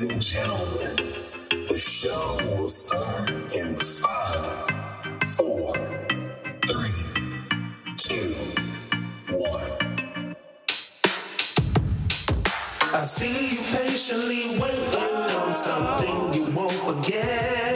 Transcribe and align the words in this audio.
Ladies 0.00 0.14
and 0.14 0.22
gentlemen, 0.22 0.96
the 1.68 1.76
show 1.76 2.38
will 2.56 2.68
start 2.68 3.28
in 3.52 3.76
five, 3.76 4.70
four, 5.28 5.74
three, 6.66 6.90
two, 7.98 8.34
one. 9.30 10.36
I 12.94 13.02
see 13.02 13.56
you 13.56 13.60
patiently 13.76 14.58
waiting 14.58 15.36
on 15.36 15.52
something 15.52 16.32
you 16.32 16.50
won't 16.54 16.72
forget. 16.72 17.69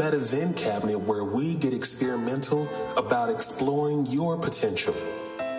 The 0.00 0.52
Cabinet, 0.56 0.98
where 1.00 1.24
we 1.24 1.54
get 1.56 1.74
experimental 1.74 2.66
about 2.96 3.28
exploring 3.28 4.06
your 4.06 4.38
potential. 4.38 4.94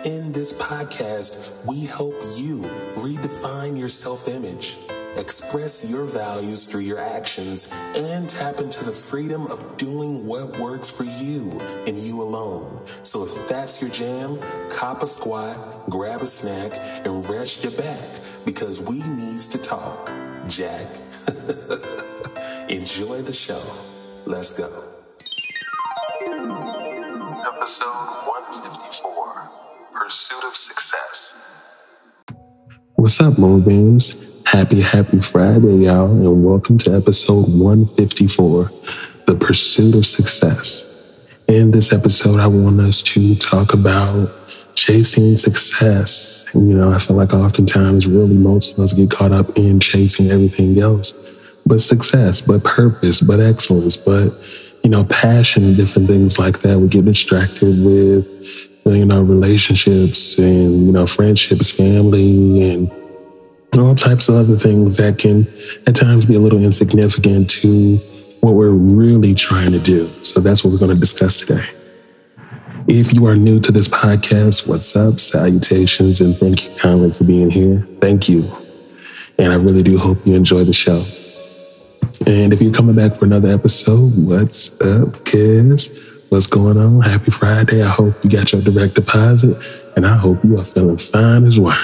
In 0.04 0.32
this 0.32 0.52
podcast, 0.52 1.64
we 1.64 1.86
help 1.86 2.16
you 2.34 2.62
redefine 2.96 3.78
your 3.78 3.88
self 3.88 4.26
image, 4.26 4.78
express 5.16 5.88
your 5.88 6.04
values 6.04 6.66
through 6.66 6.80
your 6.80 6.98
actions, 6.98 7.68
and 7.94 8.28
tap 8.28 8.58
into 8.58 8.84
the 8.84 8.90
freedom 8.90 9.46
of 9.46 9.76
doing 9.76 10.26
what 10.26 10.58
works 10.58 10.90
for 10.90 11.04
you 11.04 11.60
and 11.86 11.96
you 12.00 12.20
alone. 12.20 12.84
So 13.04 13.22
if 13.22 13.46
that's 13.46 13.80
your 13.80 13.92
jam, 13.92 14.40
cop 14.68 15.04
a 15.04 15.06
squat, 15.06 15.88
grab 15.88 16.20
a 16.20 16.26
snack, 16.26 16.72
and 17.06 17.26
rest 17.30 17.62
your 17.62 17.72
back 17.72 18.18
because 18.44 18.82
we 18.82 18.98
needs 19.04 19.46
to 19.48 19.58
talk. 19.58 20.12
Jack. 20.48 20.88
Enjoy 22.68 23.22
the 23.22 23.32
show. 23.32 23.62
Let's 24.24 24.52
go. 24.52 24.66
Episode 27.44 27.86
154 27.86 29.50
Pursuit 29.92 30.44
of 30.44 30.56
Success. 30.56 31.34
What's 32.94 33.20
up, 33.20 33.36
Moonbeams? 33.38 34.44
Happy, 34.46 34.80
happy 34.80 35.18
Friday, 35.18 35.86
y'all, 35.86 36.10
and 36.10 36.44
welcome 36.44 36.78
to 36.78 36.94
episode 36.94 37.46
154 37.48 38.70
The 39.26 39.34
Pursuit 39.34 39.96
of 39.96 40.06
Success. 40.06 41.28
In 41.48 41.72
this 41.72 41.92
episode, 41.92 42.38
I 42.38 42.46
want 42.46 42.78
us 42.80 43.02
to 43.02 43.34
talk 43.34 43.74
about 43.74 44.30
chasing 44.76 45.36
success. 45.36 46.48
You 46.54 46.78
know, 46.78 46.92
I 46.92 46.98
feel 46.98 47.16
like 47.16 47.34
oftentimes, 47.34 48.06
really, 48.06 48.36
most 48.36 48.74
of 48.74 48.78
us 48.78 48.92
get 48.92 49.10
caught 49.10 49.32
up 49.32 49.58
in 49.58 49.80
chasing 49.80 50.30
everything 50.30 50.78
else 50.78 51.32
but 51.66 51.80
success, 51.80 52.40
but 52.40 52.64
purpose, 52.64 53.20
but 53.20 53.40
excellence, 53.40 53.96
but 53.96 54.30
you 54.82 54.90
know, 54.90 55.04
passion 55.04 55.64
and 55.64 55.76
different 55.76 56.08
things 56.08 56.38
like 56.38 56.60
that. 56.60 56.78
We 56.78 56.88
get 56.88 57.04
distracted 57.04 57.84
with 57.84 58.28
you 58.84 59.06
know 59.06 59.22
relationships 59.22 60.38
and 60.38 60.86
you 60.86 60.92
know 60.92 61.06
friendships, 61.06 61.70
family, 61.70 62.72
and 62.72 62.90
all 63.78 63.94
types 63.94 64.28
of 64.28 64.34
other 64.34 64.56
things 64.56 64.96
that 64.96 65.18
can 65.18 65.46
at 65.86 65.94
times 65.94 66.26
be 66.26 66.34
a 66.34 66.40
little 66.40 66.62
insignificant 66.62 67.48
to 67.48 67.96
what 68.40 68.54
we're 68.54 68.74
really 68.74 69.34
trying 69.34 69.72
to 69.72 69.78
do. 69.78 70.08
So 70.22 70.40
that's 70.40 70.64
what 70.64 70.72
we're 70.72 70.78
going 70.78 70.94
to 70.94 71.00
discuss 71.00 71.38
today. 71.38 71.64
If 72.88 73.14
you 73.14 73.26
are 73.26 73.36
new 73.36 73.60
to 73.60 73.70
this 73.70 73.86
podcast, 73.86 74.66
what's 74.66 74.96
up? 74.96 75.20
Salutations 75.20 76.20
and 76.20 76.36
thank 76.36 76.66
you 76.66 76.76
kindly 76.80 77.12
for 77.12 77.22
being 77.22 77.50
here. 77.50 77.86
Thank 78.00 78.28
you. 78.28 78.44
And 79.38 79.52
I 79.52 79.56
really 79.56 79.84
do 79.84 79.96
hope 79.96 80.26
you 80.26 80.34
enjoy 80.34 80.64
the 80.64 80.72
show. 80.72 81.04
And 82.24 82.52
if 82.52 82.62
you're 82.62 82.72
coming 82.72 82.94
back 82.94 83.16
for 83.16 83.24
another 83.24 83.48
episode, 83.48 84.12
what's 84.14 84.80
up, 84.80 85.24
kids? 85.24 86.24
What's 86.28 86.46
going 86.46 86.76
on? 86.76 87.00
Happy 87.00 87.32
Friday. 87.32 87.82
I 87.82 87.88
hope 87.88 88.14
you 88.22 88.30
got 88.30 88.52
your 88.52 88.62
direct 88.62 88.94
deposit 88.94 89.56
and 89.96 90.06
I 90.06 90.16
hope 90.16 90.44
you 90.44 90.56
are 90.56 90.64
feeling 90.64 90.98
fine 90.98 91.44
as 91.44 91.58
wine. 91.58 91.74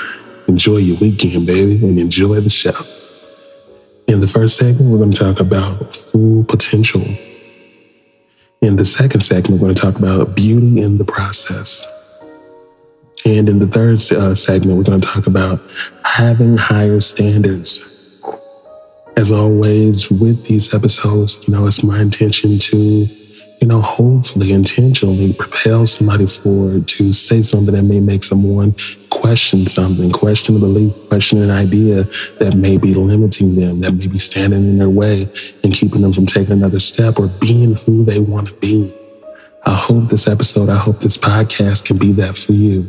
Enjoy 0.47 0.77
your 0.77 0.97
weekend, 0.99 1.47
baby, 1.47 1.85
and 1.85 1.99
enjoy 1.99 2.41
the 2.41 2.51
show. 2.51 2.71
In 4.07 4.21
the 4.21 4.29
first 4.29 4.57
segment, 4.57 4.93
we're 4.93 4.99
going 4.99 5.11
to 5.11 5.19
talk 5.19 5.41
about 5.41 5.97
full 5.97 6.45
potential. 6.45 7.03
In 8.63 8.77
the 8.77 8.85
second 8.85 9.23
segment, 9.23 9.61
we're 9.61 9.67
going 9.67 9.75
to 9.75 9.83
talk 9.83 9.99
about 9.99 10.37
beauty 10.37 10.81
in 10.81 10.99
the 10.99 11.05
process. 11.05 11.85
And 13.27 13.49
in 13.49 13.59
the 13.59 13.67
third 13.67 13.97
uh, 14.13 14.37
segment, 14.37 14.79
we're 14.79 14.85
going 14.85 15.01
to 15.01 15.07
talk 15.07 15.27
about 15.27 15.61
having 16.05 16.57
higher 16.59 17.01
standards. 17.01 17.98
As 19.19 19.33
always, 19.33 20.13
with 20.13 20.45
these 20.45 20.73
episodes, 20.73 21.49
you 21.49 21.53
know, 21.53 21.67
it's 21.67 21.83
my 21.83 22.01
intention 22.01 22.57
to, 22.57 22.79
you 22.79 23.67
know, 23.67 23.81
hopefully 23.81 24.53
intentionally 24.53 25.33
propel 25.33 25.87
somebody 25.87 26.25
forward 26.29 26.87
to 26.87 27.13
say 27.13 27.43
something 27.43 27.75
that 27.75 27.83
may 27.83 27.99
make 27.99 28.23
someone 28.23 28.77
question 29.11 29.67
something, 29.67 30.13
question 30.13 30.55
a 30.55 30.61
belief, 30.61 31.09
question 31.09 31.43
an 31.43 31.51
idea 31.51 32.05
that 32.39 32.55
may 32.55 32.79
be 32.79 32.95
limiting 32.95 33.57
them, 33.57 33.81
that 33.81 33.91
may 33.91 34.07
be 34.07 34.21
standing 34.21 34.61
in 34.61 34.79
their 34.79 34.89
way 34.89 35.29
and 35.65 35.75
keeping 35.75 36.03
them 36.03 36.13
from 36.13 36.25
taking 36.25 36.53
another 36.53 36.79
step 36.79 37.19
or 37.19 37.27
being 37.41 37.75
who 37.75 38.05
they 38.05 38.21
want 38.21 38.47
to 38.47 38.55
be. 38.55 38.97
I 39.67 39.75
hope 39.75 40.11
this 40.11 40.29
episode, 40.29 40.69
I 40.69 40.79
hope 40.79 41.01
this 41.01 41.19
podcast 41.19 41.87
can 41.87 41.99
be 41.99 42.13
that 42.13 42.37
for 42.37 42.53
you. 42.53 42.89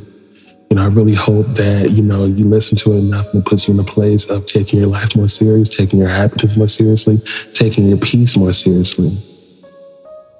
You 0.69 0.75
know, 0.75 0.84
I 0.84 0.88
really 0.88 1.16
hope 1.16 1.47
that, 1.53 1.90
you 1.90 2.03
know, 2.03 2.25
you 2.25 2.46
listen 2.46 2.78
to 2.78 2.91
it 2.94 3.00
enough 3.00 3.34
and 3.34 3.44
it 3.44 3.50
puts 3.50 3.68
you 3.68 3.74
in 3.74 3.80
a 3.80 3.84
place 3.84 4.30
of 4.30 4.46
taking 4.46 4.80
your 4.80 4.88
life 4.88 5.16
more 5.16 5.28
serious, 5.28 5.68
taking 5.68 5.97
your 5.97 6.09
happiness 6.09 6.56
more 6.56 6.68
seriously, 6.68 7.18
taking 7.53 7.90
your 7.90 7.97
peace 7.97 8.38
more 8.38 8.53
seriously. 8.53 9.18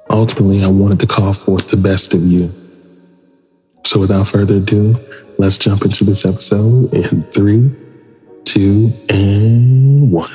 Ultimately, 0.08 0.64
I 0.64 0.68
wanted 0.68 1.00
to 1.00 1.08
call 1.08 1.34
forth 1.34 1.70
the 1.70 1.78
best 1.78 2.14
of 2.14 2.22
you. 2.22 2.52
So 3.86 4.00
without 4.00 4.28
further 4.28 4.58
ado, 4.58 5.00
let's 5.40 5.58
jump 5.58 5.84
into 5.84 6.04
this 6.04 6.24
episode 6.26 6.94
in 6.94 7.24
three, 7.24 7.72
two, 8.44 8.92
and 9.10 10.12
one. 10.12 10.30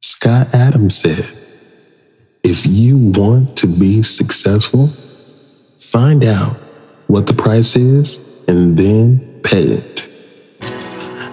Scott 0.00 0.54
Adams 0.54 0.96
said, 0.96 1.24
if 2.44 2.66
you 2.66 2.96
want 2.96 3.56
to 3.56 3.66
be 3.66 4.02
successful, 4.02 4.88
find 5.78 6.24
out 6.24 6.56
what 7.06 7.26
the 7.26 7.34
price 7.34 7.76
is 7.76 8.44
and 8.48 8.76
then 8.76 9.40
pay 9.42 9.64
it. 9.64 10.08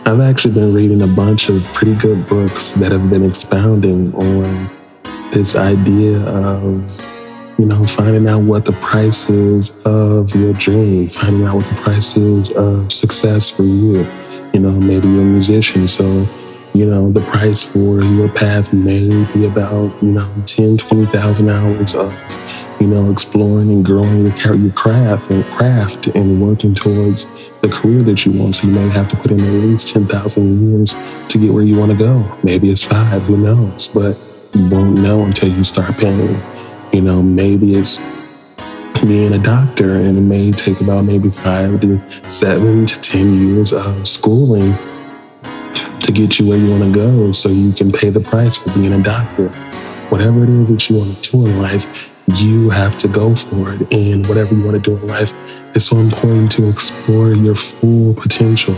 I've 0.06 0.20
actually 0.22 0.56
been 0.56 0.74
reading 0.74 1.02
a 1.04 1.08
bunch 1.08 1.50
of 1.50 1.64
pretty 1.74 1.96
good 1.96 2.28
books 2.28 2.72
that 2.72 2.92
have 2.92 3.10
been 3.10 3.24
expounding 3.24 4.14
on 4.16 4.70
this 5.32 5.56
idea 5.56 6.20
of, 6.22 7.60
you 7.60 7.66
know, 7.66 7.86
finding 7.86 8.28
out 8.28 8.42
what 8.42 8.66
the 8.66 8.72
price 8.74 9.30
is 9.30 9.86
of 9.86 10.36
your 10.36 10.54
dream, 10.54 11.10
finding 11.10 11.46
out 11.46 11.58
what 11.58 11.68
the 11.68 11.76
price 11.76 12.18
is 12.18 12.52
of 12.54 12.92
success 12.92 13.52
for 13.52 13.64
you. 13.64 14.08
You 14.54 14.60
know, 14.60 14.72
maybe 14.72 15.08
you're 15.08 15.22
a 15.22 15.26
musician, 15.26 15.88
so 15.88 16.26
you 16.74 16.86
know, 16.86 17.12
the 17.12 17.22
price 17.22 17.64
for 17.64 18.02
your 18.02 18.30
path 18.30 18.72
may 18.74 19.10
be 19.34 19.46
about, 19.46 19.92
you 20.02 20.12
know, 20.12 20.44
10, 20.46 20.78
20,000 20.78 21.50
hours 21.50 21.96
of, 21.96 22.14
you 22.80 22.88
know, 22.88 23.12
exploring 23.12 23.70
and 23.70 23.84
growing 23.84 24.26
your, 24.26 24.56
your 24.56 24.72
craft 24.74 25.32
and 25.32 25.44
craft 25.46 26.08
and 26.08 26.42
working 26.42 26.74
towards 26.74 27.26
the 27.62 27.70
career 27.70 28.04
that 28.04 28.26
you 28.26 28.32
want. 28.32 28.56
So 28.56 28.68
you 28.68 28.74
may 28.74 28.88
have 28.90 29.08
to 29.10 29.18
put 29.18 29.32
in 29.32 29.40
at 29.40 29.64
least 29.64 29.94
10,000 29.94 30.72
years 30.72 30.96
to 31.28 31.38
get 31.38 31.52
where 31.52 31.64
you 31.64 31.78
want 31.78 31.92
to 31.92 31.98
go. 31.98 32.38
Maybe 32.44 32.70
it's 32.70 32.86
five, 32.86 33.24
who 33.24 33.38
knows? 33.38 33.88
But 33.88 34.18
you 34.54 34.70
won't 34.70 35.00
know 35.00 35.26
until 35.26 35.50
you 35.50 35.64
start 35.64 35.98
paying. 35.98 36.42
You 36.94 37.02
know, 37.02 37.22
maybe 37.22 37.76
it's 37.76 38.00
being 39.08 39.34
a 39.34 39.38
doctor 39.38 39.96
and 39.96 40.18
it 40.18 40.22
may 40.22 40.52
take 40.52 40.82
about 40.82 41.06
maybe 41.06 41.30
five 41.32 41.80
to 41.82 42.02
seven 42.30 42.86
to 42.86 43.00
10 43.00 43.34
years 43.34 43.74
of 43.74 44.08
schooling 44.08 44.74
to 46.00 46.12
get 46.12 46.40
you 46.40 46.48
where 46.48 46.58
you 46.58 46.70
want 46.72 46.84
to 46.84 46.92
go 46.92 47.32
so 47.32 47.50
you 47.50 47.72
can 47.72 47.92
pay 47.92 48.10
the 48.10 48.20
price 48.20 48.58
for 48.58 48.72
being 48.74 48.94
a 48.94 49.04
doctor. 49.04 49.50
Whatever 50.10 50.44
it 50.44 50.50
is 50.50 50.70
that 50.70 50.90
you 50.90 50.98
want 50.98 51.24
to 51.24 51.32
do 51.32 51.46
in 51.46 51.62
life, 51.62 52.10
you 52.38 52.70
have 52.70 52.98
to 52.98 53.08
go 53.08 53.36
for 53.36 53.74
it. 53.74 53.94
And 53.94 54.26
whatever 54.28 54.56
you 54.56 54.64
want 54.64 54.84
to 54.84 54.96
do 54.96 54.98
in 54.98 55.08
life, 55.08 55.34
it's 55.76 55.86
so 55.86 55.98
important 55.98 56.52
to 56.54 56.68
explore 56.68 57.34
your 57.34 57.56
full 57.56 58.14
potential. 58.14 58.76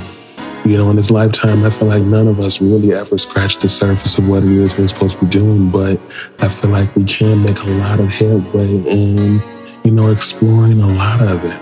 You 0.65 0.77
know, 0.77 0.89
in 0.91 0.95
this 0.95 1.09
lifetime, 1.09 1.65
I 1.65 1.69
feel 1.69 1.88
like 1.88 2.03
none 2.03 2.27
of 2.27 2.39
us 2.39 2.62
really 2.62 2.94
ever 2.94 3.18
scratch 3.18 3.57
the 3.57 3.69
surface 3.69 4.18
of 4.18 4.29
what 4.29 4.44
it 4.44 4.51
is 4.51 4.77
we're 4.77 4.88
supposed 4.88 5.18
to 5.19 5.25
be 5.25 5.31
doing, 5.31 5.71
but 5.71 6.00
I 6.39 6.50
feel 6.50 6.69
like 6.69 6.95
we 6.95 7.03
can 7.03 7.41
make 7.41 7.59
a 7.59 7.69
lot 7.69 8.00
of 8.00 8.09
headway 8.09 8.83
in, 8.88 9.41
you 9.83 9.92
know, 9.92 10.12
exploring 10.12 10.81
a 10.81 10.88
lot 10.88 11.22
of 11.22 11.44
it. 11.44 11.62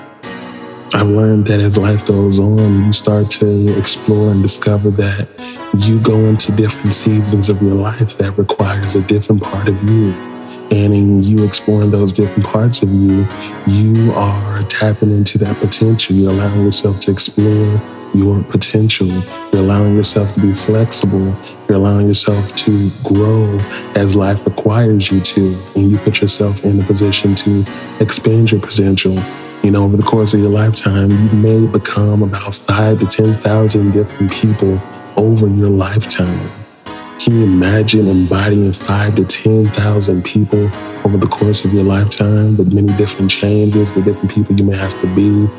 I've 0.94 1.08
learned 1.08 1.48
that 1.48 1.60
as 1.60 1.78
life 1.78 2.06
goes 2.06 2.40
on, 2.40 2.86
you 2.86 2.92
start 2.92 3.30
to 3.32 3.78
explore 3.78 4.32
and 4.32 4.42
discover 4.42 4.90
that 4.92 5.28
you 5.78 6.00
go 6.02 6.18
into 6.26 6.52
different 6.52 6.96
seasons 6.96 7.50
of 7.50 7.62
your 7.62 7.76
life 7.76 8.18
that 8.18 8.38
requires 8.38 8.96
a 8.96 9.02
different 9.02 9.42
part 9.42 9.68
of 9.68 9.82
you. 9.84 10.12
And 10.72 10.94
in 10.94 11.24
you 11.24 11.46
exploring 11.46 11.92
those 11.92 12.12
different 12.12 12.46
parts 12.46 12.84
of 12.84 12.92
you, 12.92 13.28
you 13.68 14.12
are 14.14 14.62
tapping 14.64 15.12
into 15.12 15.38
that 15.40 15.58
potential. 15.58 16.16
You're 16.16 16.32
allowing 16.32 16.66
yourself 16.66 17.00
to 17.02 17.12
explore 17.12 17.82
your 18.14 18.44
potential. 18.44 19.08
You're 19.52 19.62
allowing 19.62 19.96
yourself 19.96 20.34
to 20.34 20.42
be 20.42 20.54
flexible. 20.54 21.36
You're 21.68 21.78
allowing 21.78 22.08
yourself 22.08 22.56
to 22.56 22.92
grow 23.04 23.58
as 23.96 24.16
life 24.16 24.46
requires 24.46 25.12
you 25.12 25.22
to. 25.22 25.58
And 25.76 25.92
you 25.92 25.98
put 26.00 26.22
yourself 26.22 26.64
in 26.64 26.82
a 26.82 26.86
position 26.86 27.36
to 27.36 27.66
expand 28.00 28.52
your 28.52 28.62
potential. 28.62 29.18
You 29.64 29.72
know, 29.72 29.84
over 29.84 29.98
the 29.98 30.04
course 30.04 30.34
of 30.34 30.40
your 30.40 30.50
lifetime, 30.50 31.12
you 31.12 31.30
may 31.34 31.68
become 31.68 32.24
about 32.24 32.56
five 32.56 33.00
to 33.00 33.06
10,000 33.06 33.92
different 33.92 34.32
people 34.32 34.82
over 35.16 35.48
your 35.48 35.70
lifetime. 35.70 36.50
Can 37.20 37.36
you 37.36 37.44
imagine 37.44 38.08
embodying 38.08 38.72
five 38.72 39.16
to 39.18 39.26
10,000 39.26 40.24
people 40.24 40.72
over 41.04 41.18
the 41.18 41.28
course 41.28 41.66
of 41.66 41.74
your 41.74 41.84
lifetime, 41.84 42.56
the 42.56 42.64
many 42.64 42.96
different 42.98 43.30
changes, 43.30 43.92
the 43.92 44.02
different 44.02 44.32
people 44.32 44.56
you 44.56 44.64
may 44.64 44.78
have 44.78 45.00
to 45.02 45.08
be, 45.16 45.50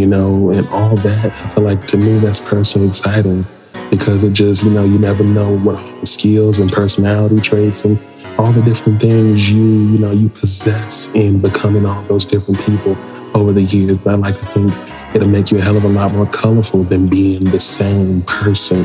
you 0.00 0.06
know, 0.06 0.50
and 0.50 0.66
all 0.68 0.96
that? 0.96 1.26
I 1.26 1.48
feel 1.48 1.64
like 1.64 1.86
to 1.88 1.96
me, 1.96 2.18
that's 2.18 2.40
personally 2.40 2.88
exciting 2.88 3.44
because 3.90 4.24
it 4.24 4.32
just, 4.32 4.64
you 4.64 4.70
know, 4.70 4.84
you 4.84 4.98
never 4.98 5.22
know 5.22 5.56
what 5.58 6.08
skills 6.08 6.58
and 6.58 6.72
personality 6.72 7.40
traits 7.40 7.84
and 7.84 7.98
all 8.38 8.52
the 8.52 8.62
different 8.62 9.00
things 9.00 9.50
you, 9.50 9.62
you 9.62 9.98
know, 9.98 10.12
you 10.12 10.28
possess 10.28 11.12
in 11.14 11.40
becoming 11.40 11.84
all 11.84 12.02
those 12.04 12.24
different 12.24 12.60
people 12.64 12.96
over 13.34 13.52
the 13.52 13.62
years. 13.62 13.98
But 13.98 14.14
I 14.14 14.16
like 14.16 14.38
to 14.38 14.46
think 14.46 14.74
it'll 15.14 15.28
make 15.28 15.50
you 15.50 15.58
a 15.58 15.60
hell 15.60 15.76
of 15.76 15.84
a 15.84 15.88
lot 15.88 16.12
more 16.12 16.26
colorful 16.26 16.82
than 16.84 17.08
being 17.08 17.44
the 17.44 17.60
same 17.60 18.22
person 18.22 18.84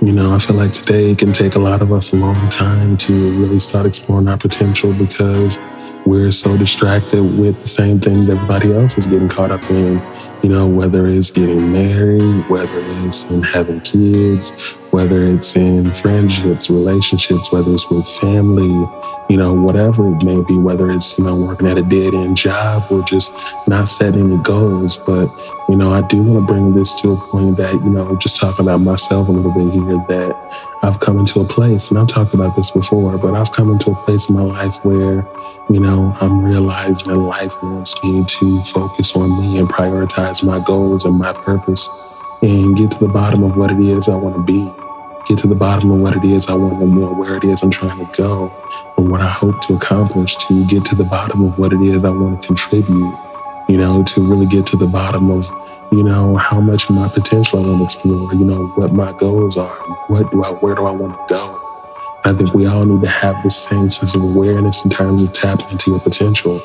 you 0.00 0.12
know, 0.12 0.32
I 0.32 0.38
feel 0.38 0.54
like 0.54 0.70
today 0.70 1.10
it 1.10 1.18
can 1.18 1.32
take 1.32 1.56
a 1.56 1.58
lot 1.58 1.82
of 1.82 1.92
us 1.92 2.12
a 2.12 2.16
long 2.16 2.48
time 2.50 2.96
to 2.98 3.12
really 3.32 3.58
start 3.58 3.84
exploring 3.84 4.28
our 4.28 4.38
potential 4.38 4.92
because 4.92 5.58
we're 6.08 6.32
so 6.32 6.56
distracted 6.56 7.22
with 7.22 7.60
the 7.60 7.66
same 7.66 7.98
thing 7.98 8.24
that 8.24 8.36
everybody 8.38 8.72
else 8.72 8.96
is 8.96 9.06
getting 9.06 9.28
caught 9.28 9.50
up 9.50 9.62
in. 9.70 10.02
You 10.42 10.48
know, 10.48 10.66
whether 10.66 11.06
it's 11.06 11.30
getting 11.30 11.70
married, 11.70 12.48
whether 12.48 12.80
it's 13.04 13.30
in 13.30 13.42
having 13.42 13.80
kids, 13.82 14.52
whether 14.90 15.22
it's 15.22 15.56
in 15.56 15.92
friendships, 15.92 16.70
relationships, 16.70 17.52
whether 17.52 17.72
it's 17.72 17.90
with 17.90 18.08
family, 18.08 18.86
you 19.28 19.36
know, 19.36 19.52
whatever 19.52 20.08
it 20.08 20.22
may 20.24 20.42
be, 20.42 20.56
whether 20.56 20.90
it's, 20.90 21.18
you 21.18 21.24
know, 21.24 21.36
working 21.36 21.68
at 21.68 21.76
a 21.76 21.82
dead 21.82 22.14
end 22.14 22.36
job 22.36 22.84
or 22.90 23.02
just 23.02 23.32
not 23.66 23.88
setting 23.88 24.32
any 24.32 24.42
goals. 24.42 24.96
But, 24.96 25.28
you 25.68 25.76
know, 25.76 25.92
I 25.92 26.00
do 26.02 26.22
want 26.22 26.46
to 26.46 26.52
bring 26.52 26.74
this 26.74 26.98
to 27.02 27.12
a 27.12 27.16
point 27.16 27.58
that, 27.58 27.74
you 27.74 27.90
know, 27.90 28.16
just 28.16 28.40
talking 28.40 28.64
about 28.64 28.78
myself 28.78 29.28
a 29.28 29.32
little 29.32 29.52
bit 29.52 29.72
here 29.72 29.84
that 30.08 30.78
I've 30.82 31.00
come 31.00 31.18
into 31.18 31.40
a 31.40 31.44
place, 31.44 31.90
and 31.90 31.98
I've 31.98 32.08
talked 32.08 32.34
about 32.34 32.56
this 32.56 32.70
before, 32.70 33.18
but 33.18 33.34
I've 33.34 33.52
come 33.52 33.70
into 33.70 33.90
a 33.90 33.94
place 34.04 34.28
in 34.28 34.36
my 34.36 34.42
life 34.42 34.84
where, 34.84 35.26
you 35.68 35.80
know, 35.80 36.16
I'm 36.20 36.42
realizing 36.44 37.08
that 37.08 37.18
life 37.18 37.60
wants 37.62 38.02
me 38.02 38.24
to 38.24 38.62
focus 38.62 39.14
on 39.16 39.38
me 39.40 39.58
and 39.58 39.68
prioritize 39.68 40.42
my 40.44 40.60
goals 40.60 41.04
and 41.04 41.18
my 41.18 41.32
purpose 41.32 41.88
and 42.42 42.76
get 42.76 42.90
to 42.92 42.98
the 42.98 43.08
bottom 43.08 43.42
of 43.42 43.56
what 43.56 43.70
it 43.70 43.80
is 43.80 44.08
I 44.08 44.14
want 44.14 44.36
to 44.36 44.42
be. 44.44 44.70
Get 45.28 45.38
to 45.38 45.46
the 45.46 45.54
bottom 45.54 45.90
of 45.90 46.00
what 46.00 46.16
it 46.16 46.24
is 46.24 46.48
I 46.48 46.54
want 46.54 46.78
to, 46.80 46.86
know, 46.86 47.12
where 47.12 47.36
it 47.36 47.44
is 47.44 47.62
I'm 47.62 47.70
trying 47.70 47.98
to 47.98 48.10
go 48.16 48.52
and 48.96 49.10
what 49.10 49.20
I 49.20 49.28
hope 49.28 49.60
to 49.62 49.74
accomplish 49.74 50.36
to 50.46 50.66
get 50.66 50.84
to 50.86 50.94
the 50.94 51.04
bottom 51.04 51.44
of 51.44 51.58
what 51.58 51.72
it 51.72 51.80
is 51.80 52.04
I 52.04 52.10
want 52.10 52.40
to 52.40 52.46
contribute, 52.46 53.14
you 53.68 53.76
know, 53.76 54.02
to 54.02 54.20
really 54.20 54.46
get 54.46 54.66
to 54.66 54.76
the 54.76 54.86
bottom 54.86 55.30
of 55.30 55.50
you 55.90 56.02
know, 56.02 56.36
how 56.36 56.60
much 56.60 56.90
of 56.90 56.96
my 56.96 57.08
potential 57.08 57.60
I 57.60 57.66
want 57.66 57.78
to 57.78 57.84
explore, 57.84 58.34
you 58.34 58.44
know, 58.44 58.66
what 58.74 58.92
my 58.92 59.12
goals 59.12 59.56
are, 59.56 59.74
what 60.08 60.30
do 60.30 60.44
I, 60.44 60.50
where 60.50 60.74
do 60.74 60.86
I 60.86 60.90
want 60.90 61.14
to 61.14 61.34
go? 61.34 61.58
I 62.24 62.32
think 62.34 62.52
we 62.52 62.66
all 62.66 62.84
need 62.84 63.02
to 63.02 63.08
have 63.08 63.42
the 63.42 63.50
same 63.50 63.88
sense 63.88 64.14
of 64.14 64.22
awareness 64.22 64.84
in 64.84 64.90
terms 64.90 65.22
of 65.22 65.32
tapping 65.32 65.70
into 65.70 65.92
your 65.92 66.00
potential. 66.00 66.60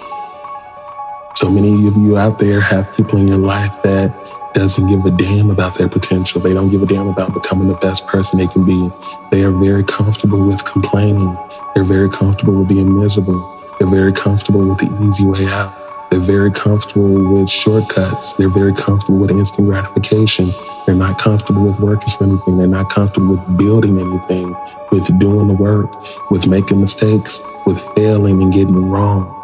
So 1.36 1.50
many 1.50 1.88
of 1.88 1.96
you 1.96 2.18
out 2.18 2.38
there 2.38 2.60
have 2.60 2.94
people 2.96 3.18
in 3.18 3.30
your 3.30 3.38
life 3.38 3.82
that 3.84 4.14
doesn't 4.54 4.88
give 4.88 5.06
a 5.06 5.12
damn 5.12 5.50
about 5.50 5.78
their 5.78 5.90
potential. 5.90 6.42
They 6.42 6.54
don't 6.54 6.70
give 6.70 6.84
a 6.84 6.86
damn 6.86 7.08
about 7.08 7.34
becoming 7.34 7.68
the 7.68 7.76
best 7.76 8.08
person 8.08 8.40
they 8.40 8.48
can 8.48 8.66
be. 8.66 8.90
They 9.32 9.44
are 9.44 9.52
very 9.52 9.84
comfortable 9.84 10.46
with 10.46 10.64
complaining. 10.66 11.38
They're 11.76 11.84
very 11.84 12.10
comfortable 12.10 12.60
with 12.60 12.70
being 12.70 12.98
miserable. 12.98 13.50
They're 13.80 13.88
very 13.90 14.14
comfortable 14.14 14.68
with 14.68 14.80
the 14.80 15.08
easy 15.08 15.26
way 15.26 15.46
out. 15.48 15.76
They're 16.12 16.20
very 16.20 16.52
comfortable 16.52 17.34
with 17.34 17.50
shortcuts. 17.50 18.34
They're 18.34 18.48
very 18.48 18.74
comfortable 18.74 19.18
with 19.18 19.32
instant 19.32 19.68
gratification. 19.68 20.52
They're 20.86 20.96
not 20.96 21.18
comfortable 21.20 21.66
with 21.66 21.80
working 21.80 22.10
for 22.10 22.26
anything. 22.26 22.58
They're 22.60 22.68
not 22.68 22.92
comfortable 22.92 23.38
with 23.38 23.58
building 23.58 24.00
anything, 24.00 24.56
with 24.92 25.08
doing 25.20 25.48
the 25.48 25.56
work, 25.56 25.92
with 26.30 26.46
making 26.46 26.80
mistakes, 26.80 27.42
with 27.66 27.82
failing 27.96 28.44
and 28.44 28.54
getting 28.54 28.92
wrong. 28.92 29.43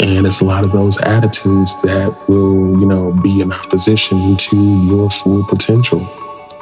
And 0.00 0.26
it's 0.26 0.40
a 0.40 0.46
lot 0.46 0.64
of 0.64 0.72
those 0.72 0.98
attitudes 1.02 1.80
that 1.82 2.16
will, 2.26 2.80
you 2.80 2.86
know, 2.86 3.12
be 3.22 3.42
in 3.42 3.52
opposition 3.52 4.34
to 4.34 4.56
your 4.56 5.10
full 5.10 5.44
potential. 5.44 6.00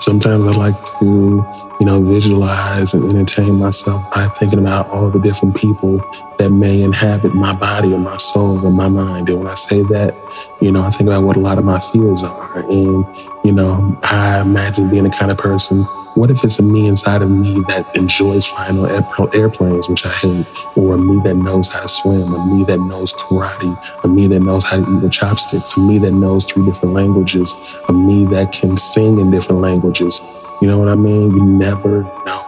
Sometimes 0.00 0.44
I 0.44 0.58
like 0.58 0.84
to, 0.98 1.46
you 1.78 1.86
know, 1.86 2.02
visualize 2.02 2.94
and 2.94 3.04
entertain 3.04 3.54
myself 3.60 4.02
by 4.12 4.26
thinking 4.26 4.58
about 4.58 4.88
all 4.90 5.08
the 5.10 5.20
different 5.20 5.56
people 5.56 5.98
that 6.38 6.50
may 6.50 6.82
inhabit 6.82 7.32
my 7.32 7.52
body 7.52 7.94
and 7.94 8.02
my 8.02 8.16
soul 8.16 8.64
and 8.66 8.76
my 8.76 8.88
mind. 8.88 9.28
And 9.28 9.38
when 9.38 9.48
I 9.48 9.54
say 9.54 9.82
that, 9.82 10.14
you 10.60 10.72
know, 10.72 10.82
I 10.82 10.90
think 10.90 11.08
about 11.08 11.22
what 11.22 11.36
a 11.36 11.40
lot 11.40 11.58
of 11.58 11.64
my 11.64 11.78
fears 11.78 12.24
are. 12.24 12.58
And, 12.58 13.06
you 13.44 13.52
know, 13.52 13.96
I 14.02 14.40
imagine 14.40 14.90
being 14.90 15.04
the 15.04 15.10
kind 15.10 15.30
of 15.30 15.38
person 15.38 15.84
what 16.18 16.32
if 16.32 16.42
it's 16.42 16.58
a 16.58 16.62
me 16.62 16.88
inside 16.88 17.22
of 17.22 17.30
me 17.30 17.60
that 17.68 17.88
enjoys 17.94 18.48
flying 18.48 18.80
on 18.80 18.90
airplanes, 19.34 19.88
which 19.88 20.04
I 20.04 20.08
hate, 20.08 20.46
or 20.76 20.96
a 20.96 20.98
me 20.98 21.20
that 21.22 21.36
knows 21.36 21.70
how 21.70 21.82
to 21.82 21.88
swim, 21.88 22.34
a 22.34 22.46
me 22.46 22.64
that 22.64 22.78
knows 22.78 23.12
karate, 23.12 23.78
a 24.02 24.08
me 24.08 24.26
that 24.26 24.40
knows 24.40 24.64
how 24.64 24.84
to 24.84 24.96
eat 24.96 25.02
with 25.02 25.12
chopsticks, 25.12 25.76
a 25.76 25.80
me 25.80 25.98
that 26.00 26.10
knows 26.10 26.50
three 26.50 26.64
different 26.64 26.94
languages, 26.94 27.54
a 27.88 27.92
me 27.92 28.24
that 28.26 28.50
can 28.50 28.76
sing 28.76 29.20
in 29.20 29.30
different 29.30 29.60
languages. 29.60 30.20
You 30.60 30.66
know 30.66 30.78
what 30.78 30.88
I 30.88 30.96
mean? 30.96 31.30
You 31.30 31.44
never 31.44 32.02
know. 32.26 32.44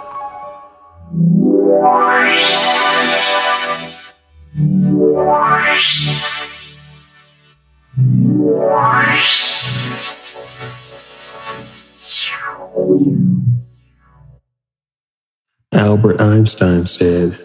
Albert 15.73 16.21
Einstein 16.21 16.85
said, 16.85 17.39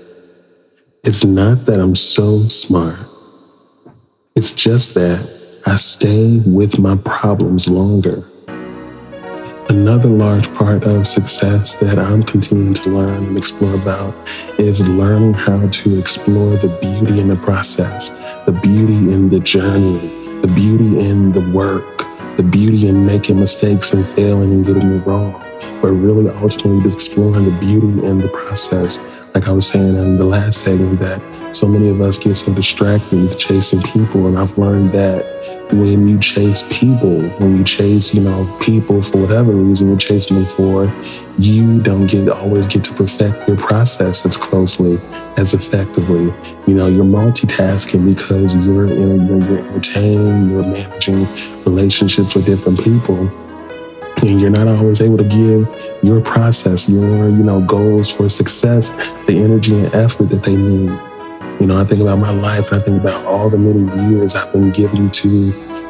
It's 1.03 1.23
not 1.23 1.67
that 1.67 1.79
I'm 1.79 1.93
so 1.93 2.39
smart, 2.39 2.97
it's 4.35 4.55
just 4.55 4.95
that 4.95 5.61
I 5.67 5.75
stay 5.75 6.41
with 6.43 6.79
my 6.79 6.97
problems 6.97 7.67
longer. 7.67 8.23
Another 9.69 10.09
large 10.09 10.51
part 10.55 10.85
of 10.85 11.05
success 11.05 11.75
that 11.75 11.99
I'm 11.99 12.23
continuing 12.23 12.73
to 12.73 12.89
learn 12.89 13.25
and 13.25 13.37
explore 13.37 13.75
about 13.75 14.15
is 14.57 14.87
learning 14.89 15.35
how 15.35 15.67
to 15.67 15.99
explore 15.99 16.55
the 16.57 16.75
beauty 16.81 17.19
in 17.19 17.27
the 17.27 17.35
process, 17.35 18.09
the 18.45 18.51
beauty 18.51 19.13
in 19.13 19.29
the 19.29 19.39
journey, 19.39 19.99
the 20.41 20.51
beauty 20.55 20.99
in 20.99 21.31
the 21.31 21.47
work, 21.51 21.99
the 22.37 22.43
beauty 22.43 22.87
in 22.87 23.05
making 23.05 23.39
mistakes 23.39 23.93
and 23.93 24.07
failing 24.07 24.51
and 24.51 24.65
getting 24.65 24.93
it 24.93 25.05
wrong 25.05 25.44
but 25.85 25.91
really 25.91 26.27
ultimately 26.41 26.91
exploring 26.91 27.45
the 27.45 27.51
beauty 27.59 28.03
in 28.07 28.19
the 28.19 28.27
process. 28.29 28.99
Like 29.35 29.47
I 29.47 29.51
was 29.51 29.67
saying 29.67 29.95
in 29.95 30.17
the 30.17 30.25
last 30.25 30.61
segment, 30.61 30.97
that 30.97 31.21
so 31.55 31.67
many 31.67 31.89
of 31.89 32.01
us 32.01 32.17
get 32.17 32.33
so 32.33 32.51
distracted 32.55 33.21
with 33.21 33.37
chasing 33.37 33.83
people. 33.83 34.25
And 34.25 34.35
I've 34.35 34.57
learned 34.57 34.93
that 34.93 35.69
when 35.71 36.07
you 36.07 36.19
chase 36.19 36.63
people, 36.71 37.21
when 37.37 37.55
you 37.55 37.63
chase, 37.63 38.15
you 38.15 38.21
know, 38.21 38.57
people 38.59 39.03
for 39.03 39.19
whatever 39.19 39.51
reason 39.51 39.89
you're 39.89 39.97
chasing 39.97 40.37
them 40.37 40.47
for, 40.47 40.91
you 41.37 41.79
don't 41.83 42.07
get 42.07 42.29
always 42.29 42.65
get 42.65 42.83
to 42.85 42.93
perfect 42.95 43.47
your 43.47 43.57
process 43.57 44.25
as 44.25 44.35
closely, 44.37 44.97
as 45.37 45.53
effectively. 45.53 46.33
You 46.65 46.73
know, 46.73 46.87
you're 46.87 47.05
multitasking 47.05 48.11
because 48.11 48.55
you're, 48.65 48.87
in, 48.87 49.27
you're 49.27 49.59
entertaining, 49.59 50.49
you're 50.49 50.63
managing 50.63 51.27
relationships 51.63 52.33
with 52.33 52.47
different 52.47 52.83
people 52.83 53.29
and 54.27 54.41
you're 54.41 54.49
not 54.49 54.67
always 54.67 55.01
able 55.01 55.17
to 55.17 55.23
give 55.23 55.67
your 56.03 56.21
process, 56.21 56.89
your, 56.89 57.29
you 57.29 57.43
know, 57.43 57.61
goals 57.61 58.11
for 58.11 58.29
success, 58.29 58.89
the 59.25 59.37
energy 59.37 59.77
and 59.77 59.93
effort 59.93 60.25
that 60.29 60.43
they 60.43 60.55
need. 60.55 60.89
You 61.59 61.67
know, 61.67 61.79
I 61.79 61.85
think 61.85 62.01
about 62.01 62.19
my 62.19 62.31
life 62.31 62.71
and 62.71 62.81
I 62.81 62.85
think 62.85 63.01
about 63.01 63.25
all 63.25 63.49
the 63.49 63.57
many 63.57 63.83
years 64.09 64.35
I've 64.35 64.51
been 64.51 64.71
giving 64.71 65.09
to, 65.11 65.29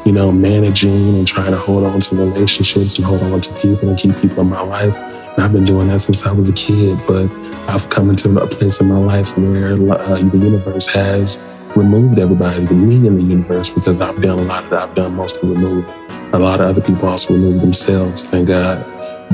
you 0.04 0.12
know, 0.12 0.30
managing 0.30 1.16
and 1.16 1.26
trying 1.26 1.50
to 1.50 1.58
hold 1.58 1.84
on 1.84 2.00
to 2.00 2.16
relationships 2.16 2.98
and 2.98 3.06
hold 3.06 3.22
on 3.22 3.40
to 3.40 3.54
people 3.54 3.88
and 3.88 3.98
keep 3.98 4.16
people 4.20 4.42
in 4.42 4.48
my 4.48 4.60
life. 4.60 4.96
And 4.96 5.42
I've 5.42 5.52
been 5.52 5.64
doing 5.64 5.88
that 5.88 6.00
since 6.00 6.26
I 6.26 6.32
was 6.32 6.48
a 6.48 6.52
kid, 6.52 6.98
but 7.06 7.30
I've 7.68 7.88
come 7.90 8.10
into 8.10 8.30
a 8.40 8.46
place 8.46 8.80
in 8.80 8.88
my 8.88 8.98
life 8.98 9.36
where 9.36 9.72
uh, 9.72 10.16
the 10.16 10.38
universe 10.38 10.86
has 10.94 11.36
removed 11.76 12.18
everybody, 12.18 12.64
the 12.64 12.74
me 12.74 13.06
in 13.06 13.18
the 13.18 13.24
universe, 13.24 13.68
because 13.68 14.00
I've 14.00 14.20
done 14.22 14.38
a 14.38 14.42
lot 14.42 14.64
of 14.64 14.70
that. 14.70 14.88
I've 14.88 14.94
done 14.94 15.14
most 15.14 15.42
of 15.42 15.48
the 15.48 15.54
removing. 15.54 15.94
A 16.32 16.38
lot 16.38 16.60
of 16.60 16.68
other 16.68 16.80
people 16.80 17.08
also 17.08 17.34
removed 17.34 17.60
themselves, 17.60 18.24
thank 18.24 18.48
God. 18.48 18.84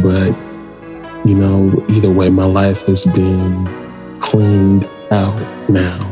But, 0.02 0.36
you 1.26 1.34
know, 1.34 1.84
either 1.88 2.10
way, 2.10 2.30
my 2.30 2.44
life 2.44 2.84
has 2.86 3.06
been 3.06 4.18
cleaned 4.20 4.88
out 5.10 5.70
now. 5.70 6.08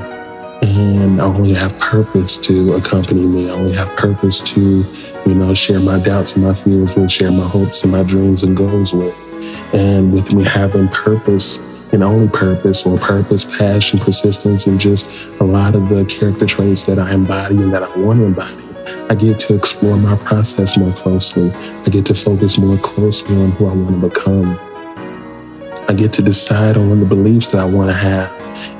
And 0.63 1.21
I 1.21 1.25
only 1.25 1.55
have 1.55 1.77
purpose 1.79 2.37
to 2.39 2.75
accompany 2.75 3.27
me. 3.27 3.49
I 3.51 3.55
only 3.55 3.73
have 3.73 3.89
purpose 3.97 4.41
to, 4.53 4.85
you 5.27 5.35
know, 5.35 5.55
share 5.55 5.81
my 5.81 5.99
doubts 5.99 6.37
and 6.37 6.45
my 6.45 6.55
fears 6.55 6.97
with, 6.97 7.11
share 7.11 7.33
my 7.33 7.47
hopes 7.47 7.83
and 7.83 7.93
my 7.93 8.03
dreams 8.03 8.43
and 8.43 8.57
goals 8.57 8.93
with. 8.93 9.17
And 9.73 10.13
with 10.13 10.33
me 10.33 10.45
having 10.45 10.89
purpose 10.89 11.70
and 11.93 12.03
only 12.03 12.29
purpose 12.29 12.87
or 12.87 12.99
purpose, 12.99 13.45
passion, 13.59 13.99
persistence, 13.99 14.67
and 14.67 14.81
just 14.81 15.29
a 15.41 15.45
lot 15.45 15.75
of 15.75 15.89
the 15.89 16.05
character 16.05 16.47
traits 16.47 16.85
that 16.85 16.99
I 16.99 17.13
embody 17.13 17.57
and 17.57 17.73
that 17.75 17.83
I 17.83 17.97
want 17.99 18.21
to 18.21 18.27
embody. 18.27 18.65
I 19.09 19.15
get 19.15 19.39
to 19.41 19.55
explore 19.55 19.97
my 19.97 20.17
process 20.17 20.77
more 20.77 20.93
closely. 20.93 21.51
I 21.53 21.89
get 21.91 22.07
to 22.07 22.15
focus 22.15 22.59
more 22.59 22.79
closely 22.79 23.37
on 23.43 23.51
who 23.53 23.67
I 23.67 23.75
want 23.75 24.01
to 24.01 24.09
become. 24.09 24.59
I 25.89 25.95
get 25.95 26.13
to 26.15 26.23
decide 26.23 26.77
on 26.77 27.01
the 27.01 27.07
beliefs 27.07 27.51
that 27.53 27.61
I 27.61 27.65
want 27.65 27.91
to 27.91 27.97
have 27.97 28.31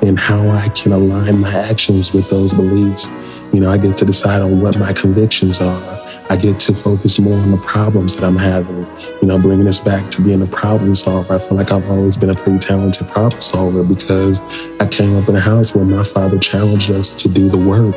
and 0.01 0.17
how 0.17 0.49
I 0.49 0.69
can 0.69 0.93
align 0.93 1.39
my 1.39 1.51
actions 1.51 2.13
with 2.13 2.29
those 2.29 2.53
beliefs. 2.53 3.09
You 3.53 3.59
know, 3.59 3.71
I 3.71 3.77
get 3.77 3.97
to 3.97 4.05
decide 4.05 4.41
on 4.41 4.61
what 4.61 4.77
my 4.77 4.93
convictions 4.93 5.61
are. 5.61 6.01
I 6.29 6.37
get 6.37 6.59
to 6.61 6.73
focus 6.73 7.19
more 7.19 7.37
on 7.37 7.51
the 7.51 7.57
problems 7.57 8.15
that 8.15 8.25
I'm 8.25 8.37
having. 8.37 8.87
You 9.21 9.27
know, 9.27 9.37
bringing 9.37 9.67
us 9.67 9.79
back 9.79 10.09
to 10.11 10.21
being 10.21 10.41
a 10.41 10.45
problem 10.45 10.95
solver. 10.95 11.33
I 11.33 11.37
feel 11.37 11.57
like 11.57 11.71
I've 11.71 11.89
always 11.89 12.17
been 12.17 12.29
a 12.29 12.35
pretty 12.35 12.59
talented 12.59 13.07
problem 13.09 13.41
solver 13.41 13.83
because 13.83 14.39
I 14.79 14.87
came 14.87 15.17
up 15.17 15.27
in 15.27 15.35
a 15.35 15.39
house 15.41 15.75
where 15.75 15.83
my 15.83 16.03
father 16.03 16.39
challenged 16.39 16.91
us 16.91 17.13
to 17.15 17.27
do 17.27 17.49
the 17.49 17.57
work. 17.57 17.95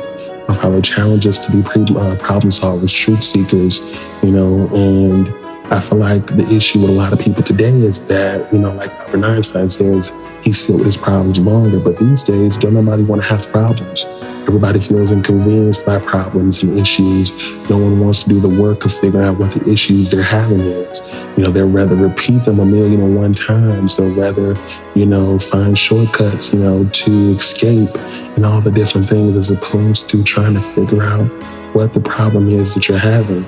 My 0.49 0.55
father 0.55 0.81
challenged 0.81 1.27
us 1.27 1.39
to 1.39 1.51
be 1.51 1.61
uh, 1.61 2.15
problem 2.17 2.51
solvers, 2.51 2.93
truth 2.93 3.23
seekers, 3.23 3.81
you 4.21 4.31
know, 4.31 4.67
and 4.75 5.33
I 5.73 5.79
feel 5.79 5.97
like 5.97 6.27
the 6.27 6.47
issue 6.53 6.81
with 6.81 6.91
a 6.91 6.93
lot 6.93 7.11
of 7.11 7.19
people 7.19 7.41
today 7.41 7.71
is 7.71 8.03
that, 8.05 8.53
you 8.53 8.59
know, 8.59 8.71
like 8.73 8.91
Albert 8.91 9.25
Einstein 9.25 9.69
says, 9.69 10.11
he 10.43 10.51
sit 10.51 10.75
with 10.75 10.85
his 10.85 10.95
problems 10.95 11.39
longer. 11.39 11.79
But 11.79 11.97
these 11.97 12.21
days, 12.21 12.55
don't 12.55 12.75
nobody 12.75 13.01
want 13.01 13.23
to 13.23 13.27
have 13.29 13.51
problems. 13.51 14.05
Everybody 14.47 14.79
feels 14.79 15.11
inconvenienced 15.11 15.87
by 15.87 15.97
problems 15.97 16.61
and 16.61 16.77
issues. 16.77 17.31
No 17.67 17.79
one 17.79 17.99
wants 17.99 18.23
to 18.23 18.29
do 18.29 18.39
the 18.39 18.47
work 18.47 18.85
of 18.85 18.93
figuring 18.93 19.25
out 19.25 19.39
what 19.39 19.51
the 19.51 19.67
issues 19.67 20.11
they're 20.11 20.21
having 20.21 20.59
is. 20.59 21.01
You 21.35 21.43
know, 21.43 21.49
they'd 21.49 21.63
rather 21.63 21.95
repeat 21.95 22.45
them 22.45 22.59
a 22.59 22.65
million 22.65 23.01
and 23.01 23.15
one 23.15 23.33
times. 23.33 23.97
They'll 23.97 24.13
rather, 24.13 24.55
you 24.93 25.07
know, 25.07 25.39
find 25.39 25.75
shortcuts, 25.75 26.53
you 26.53 26.59
know, 26.59 26.87
to 26.87 27.11
escape 27.31 27.89
and 28.35 28.45
all 28.45 28.61
the 28.61 28.71
different 28.71 29.09
things 29.09 29.35
as 29.35 29.49
opposed 29.49 30.09
to 30.11 30.23
trying 30.23 30.53
to 30.53 30.61
figure 30.61 31.01
out 31.01 31.25
what 31.73 31.91
the 31.93 31.99
problem 31.99 32.47
is 32.49 32.75
that 32.75 32.87
you're 32.87 32.99
having. 32.99 33.43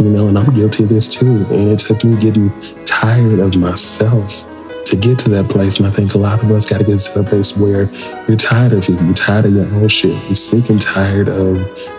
You 0.00 0.10
know, 0.10 0.26
and 0.26 0.36
I'm 0.36 0.52
guilty 0.52 0.82
of 0.82 0.88
this 0.88 1.08
too. 1.08 1.46
And 1.50 1.68
it 1.68 1.78
took 1.78 2.02
me 2.02 2.20
getting 2.20 2.50
tired 2.84 3.38
of 3.38 3.56
myself 3.56 4.48
to 4.92 4.98
get 4.98 5.18
to 5.18 5.30
that 5.30 5.48
place. 5.48 5.78
And 5.78 5.86
I 5.86 5.90
think 5.90 6.12
a 6.12 6.18
lot 6.18 6.44
of 6.44 6.50
us 6.50 6.68
got 6.68 6.78
to 6.78 6.84
get 6.84 7.00
to 7.00 7.22
the 7.22 7.28
place 7.28 7.56
where 7.56 7.86
you're 8.28 8.36
tired 8.36 8.74
of 8.74 8.86
it. 8.86 8.90
You're 8.90 9.14
tired 9.14 9.46
of 9.46 9.54
your 9.54 9.64
own 9.74 9.88
shit. 9.88 10.22
You're 10.24 10.34
sick 10.34 10.68
and 10.68 10.80
tired 10.80 11.28
of 11.28 11.56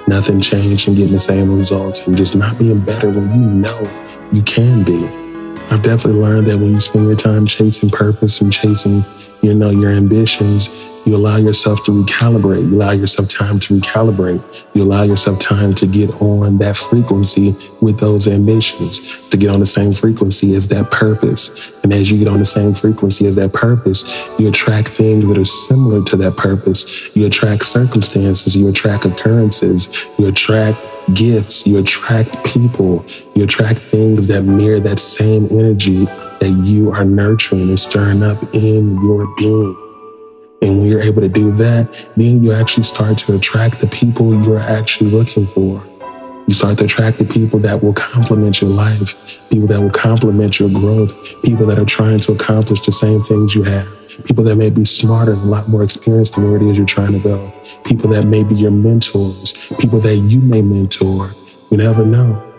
nothing 0.07 0.39
changing, 0.39 0.93
getting 0.93 1.13
the 1.13 1.19
same 1.19 1.57
results, 1.57 2.05
and 2.05 2.15
just 2.15 2.35
not 2.35 2.57
being 2.59 2.79
better 2.79 3.09
when 3.09 3.29
you 3.33 3.39
know 3.39 3.81
you 4.31 4.43
can 4.43 4.83
be. 4.83 5.07
I've 5.73 5.81
definitely 5.81 6.21
learned 6.21 6.45
that 6.47 6.59
when 6.59 6.71
you 6.71 6.79
spend 6.79 7.05
your 7.05 7.15
time 7.15 7.47
chasing 7.47 7.89
purpose 7.89 8.41
and 8.41 8.53
chasing, 8.53 9.03
you 9.41 9.55
know, 9.55 9.71
your 9.71 9.89
ambitions, 9.89 10.69
you 11.05 11.15
allow 11.15 11.37
yourself 11.37 11.83
to 11.85 11.91
recalibrate. 11.91 12.69
You 12.69 12.75
allow 12.77 12.91
yourself 12.91 13.29
time 13.29 13.59
to 13.59 13.73
recalibrate. 13.75 14.65
You 14.73 14.83
allow 14.83 15.03
yourself 15.03 15.39
time 15.39 15.73
to 15.75 15.87
get 15.87 16.09
on 16.21 16.57
that 16.59 16.77
frequency 16.77 17.55
with 17.81 17.99
those 17.99 18.27
ambitions, 18.27 19.27
to 19.29 19.37
get 19.37 19.49
on 19.49 19.59
the 19.59 19.65
same 19.65 19.93
frequency 19.93 20.55
as 20.55 20.67
that 20.69 20.91
purpose. 20.91 21.83
And 21.83 21.91
as 21.91 22.09
you 22.09 22.17
get 22.17 22.27
on 22.27 22.39
the 22.39 22.45
same 22.45 22.73
frequency 22.73 23.27
as 23.27 23.35
that 23.35 23.51
purpose, 23.51 24.23
you 24.39 24.47
attract 24.47 24.87
things 24.87 25.27
that 25.27 25.37
are 25.37 25.45
similar 25.45 26.03
to 26.05 26.15
that 26.17 26.37
purpose. 26.37 27.15
You 27.15 27.27
attract 27.27 27.65
circumstances, 27.65 28.55
you 28.55 28.69
attract 28.69 29.05
occurrences, 29.05 30.05
you 30.17 30.29
attract 30.29 30.79
gifts, 31.13 31.67
you 31.67 31.79
attract 31.79 32.45
people, 32.45 33.05
you 33.35 33.43
attract 33.43 33.79
things 33.79 34.27
that 34.29 34.43
mirror 34.43 34.79
that 34.79 34.99
same 34.99 35.47
energy 35.51 36.05
that 36.39 36.61
you 36.63 36.91
are 36.91 37.03
nurturing 37.03 37.63
and 37.63 37.79
stirring 37.79 38.23
up 38.23 38.37
in 38.53 39.01
your 39.03 39.27
being. 39.35 39.92
And 40.63 40.79
when 40.79 40.87
you're 40.87 41.01
able 41.01 41.21
to 41.21 41.27
do 41.27 41.51
that, 41.51 42.07
then 42.15 42.41
you 42.41 42.53
actually 42.53 42.83
start 42.83 43.17
to 43.17 43.35
attract 43.35 43.81
the 43.81 43.87
people 43.87 44.33
you're 44.45 44.59
actually 44.59 45.09
looking 45.09 45.45
for. 45.45 45.83
You 46.47 46.53
start 46.53 46.77
to 46.77 46.85
attract 46.85 47.17
the 47.19 47.25
people 47.25 47.59
that 47.59 47.83
will 47.83 47.91
complement 47.91 48.61
your 48.61 48.69
life, 48.69 49.49
people 49.49 49.67
that 49.67 49.81
will 49.81 49.89
complement 49.89 50.59
your 50.59 50.69
growth, 50.69 51.13
people 51.43 51.65
that 51.65 51.79
are 51.79 51.85
trying 51.85 52.21
to 52.21 52.31
accomplish 52.31 52.79
the 52.79 52.93
same 52.93 53.19
things 53.19 53.53
you 53.53 53.63
have, 53.63 53.87
people 54.23 54.45
that 54.45 54.55
may 54.55 54.69
be 54.69 54.85
smarter 54.85 55.33
and 55.33 55.41
a 55.41 55.45
lot 55.45 55.67
more 55.67 55.83
experienced 55.83 56.35
than 56.35 56.45
where 56.45 56.55
it 56.55 56.61
is 56.61 56.77
you're 56.77 56.85
trying 56.85 57.11
to 57.11 57.19
go, 57.19 57.53
people 57.85 58.09
that 58.11 58.23
may 58.23 58.43
be 58.43 58.55
your 58.55 58.71
mentors, 58.71 59.51
people 59.81 59.99
that 59.99 60.15
you 60.15 60.39
may 60.39 60.61
mentor. 60.61 61.31
You 61.71 61.77
never 61.77 62.05
know. 62.05 62.52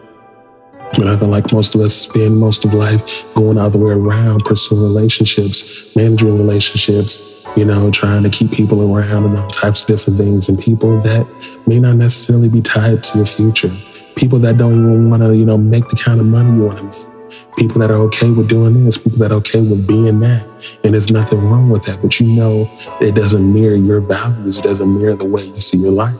I 1.09 1.17
feel 1.19 1.29
like 1.29 1.53
most 1.53 1.75
of 1.75 1.81
us 1.81 1.95
spend 1.95 2.39
most 2.39 2.65
of 2.65 2.73
life 2.73 3.25
going 3.35 3.59
all 3.59 3.71
the 3.71 3.79
way 3.79 3.93
around, 3.93 4.45
pursuing 4.45 4.83
relationships, 4.83 5.95
managing 5.97 6.39
relationships, 6.39 7.45
you 7.57 7.65
know, 7.65 7.91
trying 7.91 8.23
to 8.23 8.31
keep 8.31 8.51
people 8.51 8.83
around 8.83 9.25
and 9.25 9.39
all 9.39 9.49
types 9.49 9.83
of 9.83 9.89
different 9.89 10.19
things, 10.19 10.49
and 10.49 10.59
people 10.59 11.01
that 11.03 11.27
may 11.67 11.79
not 11.79 11.97
necessarily 11.97 12.49
be 12.49 12.61
tied 12.61 13.03
to 13.05 13.19
your 13.19 13.27
future. 13.27 13.73
People 14.17 14.39
that 14.41 14.57
don't 14.57 14.73
even 14.73 15.11
want 15.11 15.23
to, 15.23 15.37
you 15.37 15.45
know, 15.45 15.59
make 15.59 15.87
the 15.89 15.97
kind 15.97 16.21
of 16.21 16.27
money 16.27 16.57
you 16.57 16.65
want 16.65 16.79
to 16.79 16.85
make. 16.85 17.57
People 17.57 17.81
that 17.81 17.91
are 17.91 18.01
okay 18.03 18.31
with 18.31 18.49
doing 18.49 18.85
this, 18.85 18.99
people 18.99 19.19
that 19.19 19.33
are 19.33 19.37
okay 19.37 19.61
with 19.61 19.87
being 19.87 20.21
that. 20.21 20.49
And 20.85 20.95
there's 20.95 21.11
nothing 21.11 21.41
wrong 21.49 21.71
with 21.71 21.85
that, 21.87 22.01
but 22.03 22.21
you 22.21 22.27
know 22.27 22.71
it 23.01 23.15
doesn't 23.15 23.53
mirror 23.53 23.77
your 23.77 24.01
values, 24.01 24.59
it 24.59 24.63
doesn't 24.63 24.99
mirror 24.99 25.15
the 25.15 25.25
way 25.25 25.45
you 25.45 25.61
see 25.61 25.79
your 25.79 25.93
life. 25.93 26.17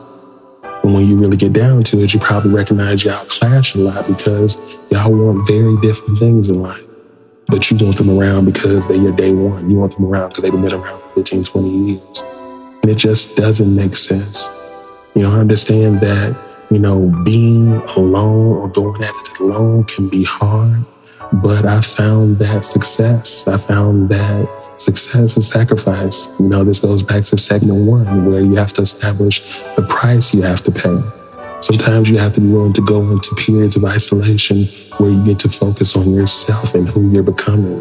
When 0.85 1.07
you 1.07 1.17
really 1.17 1.37
get 1.37 1.53
down 1.53 1.83
to 1.85 2.03
it, 2.03 2.15
you 2.15 2.21
probably 2.21 2.53
recognize 2.53 3.05
y'all 3.05 3.25
clash 3.27 3.75
a 3.75 3.79
lot 3.79 4.07
because 4.07 4.59
y'all 4.91 5.11
want 5.11 5.47
very 5.47 5.77
different 5.81 6.19
things 6.19 6.51
in 6.51 6.63
life 6.63 6.87
but 7.49 7.71
you 7.71 7.77
want 7.85 7.97
them 7.99 8.11
around 8.11 8.47
because 8.47 8.87
they're 8.87 8.97
your 8.97 9.13
day 9.13 9.33
one. 9.33 9.69
You 9.69 9.77
want 9.77 9.97
them 9.97 10.07
around 10.07 10.31
because 10.31 10.43
they've 10.43 10.53
been 10.53 10.73
around 10.73 11.01
for 11.01 11.09
15, 11.09 11.45
20 11.45 11.69
years. 11.69 12.23
And 12.83 12.91
it 12.91 12.97
just 12.97 13.37
doesn't 13.37 13.75
make 13.75 13.95
sense. 13.97 14.49
You 15.15 15.23
know, 15.23 15.33
I 15.33 15.39
understand 15.39 16.01
that, 16.01 16.37
you 16.71 16.79
know, 16.79 17.11
being 17.25 17.75
alone 17.97 18.57
or 18.57 18.69
going 18.69 19.03
at 19.03 19.11
it 19.11 19.39
alone 19.41 19.85
can 19.85 20.09
be 20.09 20.25
hard, 20.25 20.85
but 21.33 21.65
I 21.65 21.81
found 21.81 22.39
that 22.39 22.65
success. 22.65 23.47
I 23.47 23.57
found 23.57 24.09
that 24.09 24.64
success 24.85 25.35
and 25.35 25.43
sacrifice. 25.43 26.29
You 26.39 26.49
know, 26.49 26.63
this 26.63 26.81
goes 26.81 27.03
back 27.03 27.25
to 27.25 27.39
segment 27.39 27.89
one, 27.89 28.27
where 28.27 28.43
you 28.43 28.55
have 28.57 28.73
to 28.75 28.83
establish 28.83 29.41
the 29.77 29.83
price 29.89 30.35
you 30.35 30.43
have 30.43 30.63
to 30.63 30.71
pay. 30.71 31.01
Sometimes 31.61 32.11
you 32.11 32.19
have 32.19 32.35
to 32.35 32.41
be 32.41 32.49
willing 32.49 32.75
to 32.75 32.83
go 32.83 33.01
into 33.11 33.35
periods 33.37 33.77
of 33.77 33.85
isolation 33.87 34.67
where 34.99 35.11
you 35.11 35.25
get 35.25 35.39
to 35.41 35.49
focus 35.49 35.97
on 35.97 36.13
yourself 36.13 36.75
and 36.75 36.87
who 36.87 37.11
you're 37.11 37.23
becoming. 37.23 37.81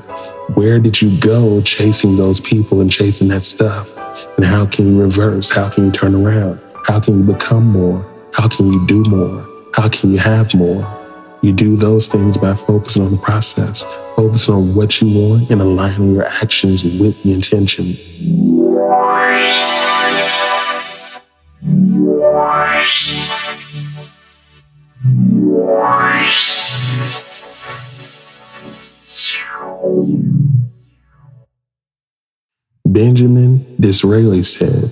Where 0.55 0.79
did 0.79 1.01
you 1.01 1.19
go 1.19 1.61
chasing 1.61 2.15
those 2.15 2.39
people 2.39 2.79
and 2.79 2.89
chasing 2.89 3.27
that 3.27 3.43
stuff? 3.43 3.97
And 4.37 4.45
how 4.45 4.65
can 4.65 4.87
you 4.87 5.01
reverse? 5.01 5.49
How 5.49 5.69
can 5.69 5.85
you 5.85 5.91
turn 5.91 6.15
around? 6.15 6.61
How 6.85 7.01
can 7.01 7.19
you 7.19 7.33
become 7.33 7.65
more? 7.65 8.05
How 8.33 8.47
can 8.47 8.71
you 8.71 8.85
do 8.87 9.03
more? 9.03 9.45
How 9.73 9.89
can 9.89 10.11
you 10.11 10.17
have 10.19 10.53
more? 10.55 11.02
You 11.43 11.51
do 11.51 11.75
those 11.75 12.07
things 12.07 12.37
by 12.37 12.55
focusing 12.55 13.03
on 13.03 13.11
the 13.11 13.17
process, 13.17 13.83
focusing 14.15 14.55
on 14.55 14.75
what 14.75 15.01
you 15.01 15.09
want 15.09 15.49
and 15.49 15.61
aligning 15.61 16.13
your 16.15 16.23
actions 16.23 16.85
with 16.85 17.21
the 17.23 17.33
intention. 17.33 17.97
Benjamin 32.85 33.75
Disraeli 33.81 34.43
said, 34.43 34.89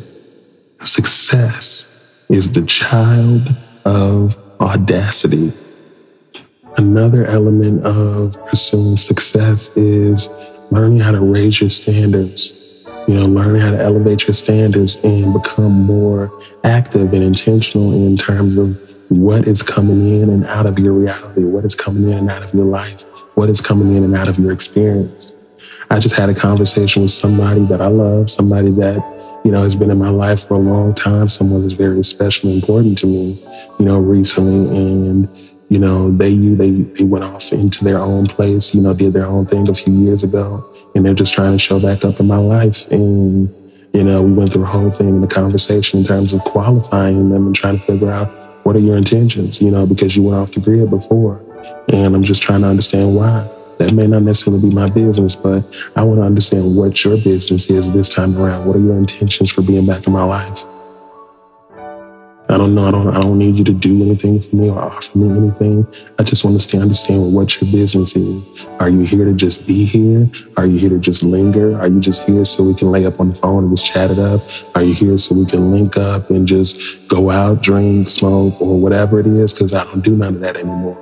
Success 0.84 2.26
is 2.30 2.52
the 2.52 2.66
child 2.66 3.56
of 3.86 4.36
audacity. 4.60 5.54
Another 6.78 7.26
element 7.26 7.84
of 7.86 8.44
pursuing 8.46 8.98
success 8.98 9.76
is 9.76 10.30
learning 10.72 11.00
how 11.00 11.12
to 11.12 11.20
raise 11.20 11.60
your 11.60 11.70
standards. 11.70 12.86
You 13.08 13.16
know, 13.16 13.26
learning 13.26 13.62
how 13.62 13.72
to 13.72 13.82
elevate 13.82 14.28
your 14.28 14.34
standards 14.34 14.98
and 15.04 15.34
become 15.34 15.72
more 15.72 16.32
active 16.64 17.14
and 17.14 17.24
intentional 17.24 17.94
in 17.94 18.16
terms 18.16 18.58
of 18.58 18.80
what 19.10 19.48
is 19.48 19.62
coming 19.62 20.22
in 20.22 20.30
and 20.30 20.46
out 20.46 20.66
of 20.66 20.80
your 20.80 20.94
reality, 20.94 21.44
what 21.44 21.66
is 21.66 21.76
coming 21.76 22.10
in 22.10 22.18
and 22.20 22.30
out 22.30 22.44
of 22.44 22.54
your 22.54 22.66
life, 22.66 23.04
what 23.36 23.50
is 23.50 23.60
coming 23.60 23.96
in 23.96 24.04
and 24.04 24.16
out 24.16 24.30
of 24.30 24.40
your 24.40 24.52
experience. 24.54 25.34
I 25.90 26.00
just 26.00 26.16
had 26.16 26.30
a 26.30 26.34
conversation 26.34 27.02
with 27.02 27.12
somebody 27.12 27.66
that 27.66 27.82
I 27.82 27.88
love, 27.88 28.30
somebody 28.30 28.72
that, 28.72 29.42
you 29.44 29.52
know, 29.52 29.64
has 29.64 29.76
been 29.76 29.92
in 29.92 29.98
my 29.98 30.10
life 30.10 30.48
for 30.48 30.54
a 30.54 30.60
long 30.60 30.94
time, 30.94 31.28
someone 31.28 31.64
that's 31.64 31.74
very 31.74 32.02
special 32.04 32.50
and 32.50 32.62
important 32.64 32.98
to 33.00 33.08
me, 33.08 33.44
you 33.78 33.86
know, 33.86 34.00
recently. 34.00 34.78
And, 34.78 35.51
you 35.72 35.80
know, 35.80 36.12
they, 36.12 36.36
they, 36.36 36.72
they 36.72 37.06
went 37.06 37.24
off 37.24 37.54
into 37.54 37.86
their 37.86 37.98
own 37.98 38.28
place, 38.28 38.76
you 38.76 38.82
know, 38.82 38.94
did 38.94 39.14
their 39.14 39.26
own 39.26 39.46
thing 39.46 39.70
a 39.70 39.74
few 39.74 39.94
years 39.94 40.22
ago. 40.22 40.46
And 40.94 41.06
they're 41.06 41.14
just 41.14 41.34
trying 41.34 41.54
to 41.54 41.58
show 41.58 41.80
back 41.80 42.04
up 42.04 42.20
in 42.20 42.28
my 42.28 42.38
life. 42.38 42.92
And 42.92 43.48
You 43.94 44.04
know, 44.06 44.22
we 44.22 44.32
went 44.32 44.54
through 44.54 44.64
a 44.64 44.68
whole 44.68 44.92
thing 44.92 45.10
in 45.10 45.22
the 45.22 45.28
conversation 45.28 46.00
in 46.00 46.06
terms 46.06 46.34
of 46.34 46.42
qualifying 46.42 47.30
them 47.30 47.48
and 47.48 47.56
trying 47.56 47.78
to 47.78 47.84
figure 47.84 48.10
out 48.10 48.30
what 48.66 48.76
are 48.76 48.80
your 48.80 48.96
intentions, 48.96 49.62
you 49.62 49.72
know, 49.72 49.86
because 49.86 50.16
you 50.16 50.24
went 50.24 50.38
off 50.38 50.52
the 50.52 50.62
grid 50.62 50.90
before. 50.90 51.42
And 51.90 52.16
I'm 52.16 52.24
just 52.24 52.42
trying 52.42 52.62
to 52.62 52.68
understand 52.68 53.16
why. 53.16 53.50
That 53.80 53.94
may 53.94 54.08
not 54.08 54.24
necessarily 54.24 54.62
be 54.62 54.74
my 54.74 54.90
business, 54.90 55.36
but 55.36 55.64
I 55.96 56.04
want 56.04 56.20
to 56.20 56.24
understand 56.24 56.78
what 56.78 57.04
your 57.04 57.18
business 57.18 57.70
is 57.70 57.92
this 57.92 58.14
time 58.14 58.38
around. 58.38 58.66
What 58.66 58.76
are 58.76 58.80
your 58.80 58.98
intentions 58.98 59.52
for 59.52 59.62
being 59.62 59.86
back 59.86 60.08
in 60.08 60.14
my 60.14 60.24
life? 60.24 60.64
I 62.52 62.58
don't 62.58 62.76
know. 62.76 62.86
I 62.86 62.92
don't. 62.92 63.08
I 63.08 63.22
don't 63.22 63.38
need 63.40 63.58
you 63.58 63.64
to 63.64 63.74
do 63.74 64.04
anything 64.04 64.42
for 64.42 64.58
me 64.58 64.70
or 64.70 64.78
offer 64.78 65.18
me 65.18 65.30
anything. 65.38 65.88
I 66.20 66.24
just 66.24 66.44
want 66.44 66.60
to 66.60 66.78
understand 66.80 67.34
what 67.34 67.62
your 67.62 67.72
business 67.72 68.18
is. 68.18 68.66
Are 68.80 68.90
you 68.90 69.04
here 69.04 69.24
to 69.24 69.34
just 69.34 69.66
be 69.66 69.86
here? 69.86 70.30
Are 70.58 70.66
you 70.66 70.78
here 70.78 70.90
to 70.90 71.00
just 71.00 71.24
linger? 71.24 71.80
Are 71.80 71.88
you 71.88 72.02
just 72.02 72.28
here 72.28 72.44
so 72.44 72.64
we 72.64 72.74
can 72.74 72.92
lay 72.92 73.06
up 73.06 73.22
on 73.22 73.30
the 73.30 73.36
phone 73.36 73.64
and 73.64 73.78
just 73.78 73.92
chat 73.92 74.12
it 74.12 74.20
up? 74.20 74.42
Are 74.76 74.84
you 74.84 74.94
here 74.94 75.18
so 75.18 75.34
we 75.34 75.46
can 75.46 75.72
link 75.72 75.98
up 75.98 76.30
and 76.30 76.46
just 76.46 77.08
go 77.08 77.30
out, 77.32 77.64
drink, 77.64 78.10
smoke, 78.10 78.62
or 78.62 78.78
whatever 78.78 79.22
it 79.22 79.28
is? 79.28 79.54
Because 79.54 79.74
I 79.74 79.86
don't 79.86 80.04
do 80.04 80.18
none 80.18 80.36
of 80.36 80.42
that 80.42 80.58
anymore. 80.58 80.98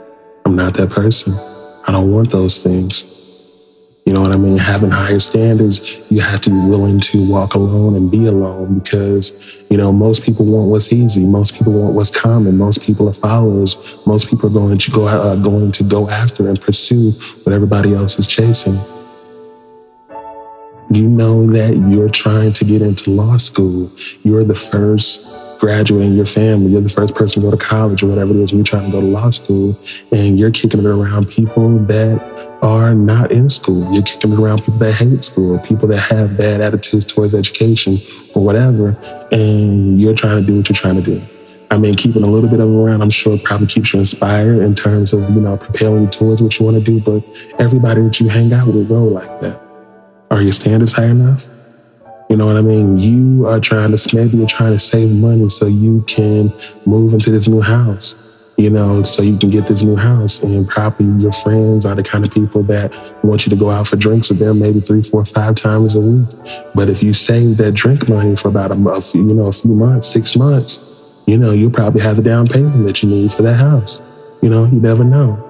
I'm 0.45 0.55
not 0.55 0.75
that 0.75 0.91
person. 0.91 1.33
I 1.87 1.91
don't 1.91 2.11
want 2.11 2.29
those 2.29 2.61
things. 2.61 3.18
You 4.05 4.13
know 4.13 4.21
what 4.21 4.31
I 4.31 4.37
mean? 4.37 4.57
Having 4.57 4.91
higher 4.91 5.19
standards, 5.19 6.03
you 6.11 6.21
have 6.21 6.41
to 6.41 6.49
be 6.49 6.55
willing 6.55 6.99
to 7.01 7.29
walk 7.29 7.53
alone 7.53 7.95
and 7.95 8.09
be 8.09 8.25
alone 8.25 8.79
because, 8.79 9.63
you 9.69 9.77
know, 9.77 9.91
most 9.91 10.25
people 10.25 10.45
want 10.45 10.69
what's 10.69 10.91
easy. 10.91 11.25
Most 11.25 11.55
people 11.55 11.73
want 11.73 11.93
what's 11.93 12.09
common. 12.09 12.57
Most 12.57 12.81
people 12.81 13.07
are 13.07 13.13
followers. 13.13 13.77
Most 14.07 14.29
people 14.29 14.49
are 14.49 14.53
going 14.53 14.79
to 14.79 14.91
go 14.91 15.07
uh, 15.07 15.35
going 15.35 15.71
to 15.73 15.83
go 15.83 16.09
after 16.09 16.47
and 16.47 16.59
pursue 16.59 17.11
what 17.43 17.53
everybody 17.53 17.93
else 17.93 18.17
is 18.17 18.25
chasing. 18.25 18.79
You 20.91 21.07
know 21.07 21.45
that 21.51 21.75
you're 21.89 22.09
trying 22.09 22.53
to 22.53 22.65
get 22.65 22.81
into 22.81 23.11
law 23.11 23.37
school. 23.37 23.91
You're 24.23 24.43
the 24.43 24.55
first 24.55 25.59
graduate 25.59 26.05
in 26.05 26.15
your 26.15 26.25
family. 26.25 26.71
You're 26.71 26.81
the 26.81 26.89
first 26.89 27.13
person 27.13 27.43
to 27.43 27.51
go 27.51 27.55
to 27.55 27.63
college 27.63 28.01
or 28.01 28.07
whatever 28.07 28.31
it 28.31 28.37
is. 28.37 28.53
You're 28.53 28.63
trying 28.63 28.85
to 28.85 28.91
go 28.91 29.01
to 29.01 29.05
law 29.05 29.29
school 29.29 29.77
and 30.11 30.39
you're 30.39 30.49
kicking 30.49 30.79
it 30.79 30.85
around 30.87 31.27
people 31.27 31.77
that 31.85 32.48
are 32.61 32.93
not 32.93 33.31
in 33.31 33.49
school. 33.49 33.91
You're 33.93 34.03
kicking 34.03 34.33
around 34.33 34.59
people 34.59 34.79
that 34.79 34.93
hate 34.93 35.23
school, 35.23 35.59
people 35.59 35.87
that 35.89 35.99
have 35.99 36.37
bad 36.37 36.61
attitudes 36.61 37.05
towards 37.05 37.33
education 37.33 37.97
or 38.35 38.43
whatever, 38.43 38.97
and 39.31 39.99
you're 39.99 40.15
trying 40.15 40.41
to 40.41 40.45
do 40.45 40.57
what 40.57 40.69
you're 40.69 40.75
trying 40.75 40.95
to 40.95 41.01
do. 41.01 41.21
I 41.71 41.77
mean, 41.77 41.95
keeping 41.95 42.23
a 42.23 42.27
little 42.27 42.49
bit 42.49 42.59
of 42.59 42.67
them 42.67 42.77
around, 42.77 43.01
I'm 43.01 43.11
sure 43.11 43.37
probably 43.43 43.67
keeps 43.67 43.93
you 43.93 43.99
inspired 43.99 44.61
in 44.61 44.73
terms 44.73 45.13
of, 45.13 45.29
you 45.29 45.39
know, 45.39 45.55
propelling 45.55 46.03
you 46.03 46.09
towards 46.09 46.41
what 46.41 46.59
you 46.59 46.65
want 46.65 46.77
to 46.77 46.83
do. 46.83 46.99
But 46.99 47.23
everybody 47.59 48.01
that 48.01 48.19
you 48.19 48.27
hang 48.27 48.51
out 48.51 48.67
with 48.67 48.89
roll 48.89 49.11
like 49.11 49.39
that. 49.41 49.61
Are 50.31 50.41
your 50.41 50.51
standards 50.51 50.93
high 50.93 51.05
enough? 51.05 51.47
You 52.29 52.37
know 52.37 52.47
what 52.47 52.57
I 52.57 52.61
mean? 52.61 52.97
You 52.97 53.47
are 53.47 53.59
trying 53.59 53.95
to, 53.95 54.15
maybe 54.15 54.37
you're 54.37 54.47
trying 54.47 54.73
to 54.73 54.79
save 54.79 55.15
money 55.15 55.49
so 55.49 55.67
you 55.67 56.03
can 56.07 56.51
move 56.85 57.13
into 57.13 57.31
this 57.31 57.47
new 57.47 57.61
house 57.61 58.28
you 58.59 58.69
know, 58.69 59.01
so 59.03 59.23
you 59.23 59.37
can 59.37 59.49
get 59.49 59.67
this 59.67 59.83
new 59.83 59.95
house. 59.95 60.43
And 60.43 60.67
probably 60.67 61.05
your 61.23 61.31
friends 61.31 61.85
are 61.85 61.95
the 61.95 62.03
kind 62.03 62.25
of 62.25 62.31
people 62.31 62.61
that 62.63 62.93
want 63.23 63.45
you 63.45 63.49
to 63.51 63.55
go 63.55 63.69
out 63.69 63.87
for 63.87 63.95
drinks 63.95 64.27
with 64.27 64.39
them 64.39 64.59
maybe 64.59 64.81
three, 64.81 65.01
four, 65.01 65.23
five 65.23 65.55
times 65.55 65.95
a 65.95 66.01
week. 66.01 66.27
But 66.75 66.89
if 66.89 67.01
you 67.01 67.13
save 67.13 67.55
that 67.57 67.73
drink 67.73 68.09
money 68.09 68.35
for 68.35 68.49
about 68.49 68.71
a 68.71 68.75
month, 68.75 69.15
you 69.15 69.33
know, 69.33 69.47
a 69.47 69.53
few 69.53 69.73
months, 69.73 70.09
six 70.09 70.35
months, 70.35 71.23
you 71.25 71.37
know, 71.37 71.51
you'll 71.51 71.71
probably 71.71 72.01
have 72.01 72.17
the 72.17 72.21
down 72.21 72.47
payment 72.47 72.85
that 72.85 73.01
you 73.01 73.07
need 73.07 73.31
for 73.31 73.43
that 73.43 73.55
house. 73.55 74.01
You 74.41 74.49
know, 74.49 74.65
you 74.65 74.81
never 74.81 75.05
know. 75.05 75.45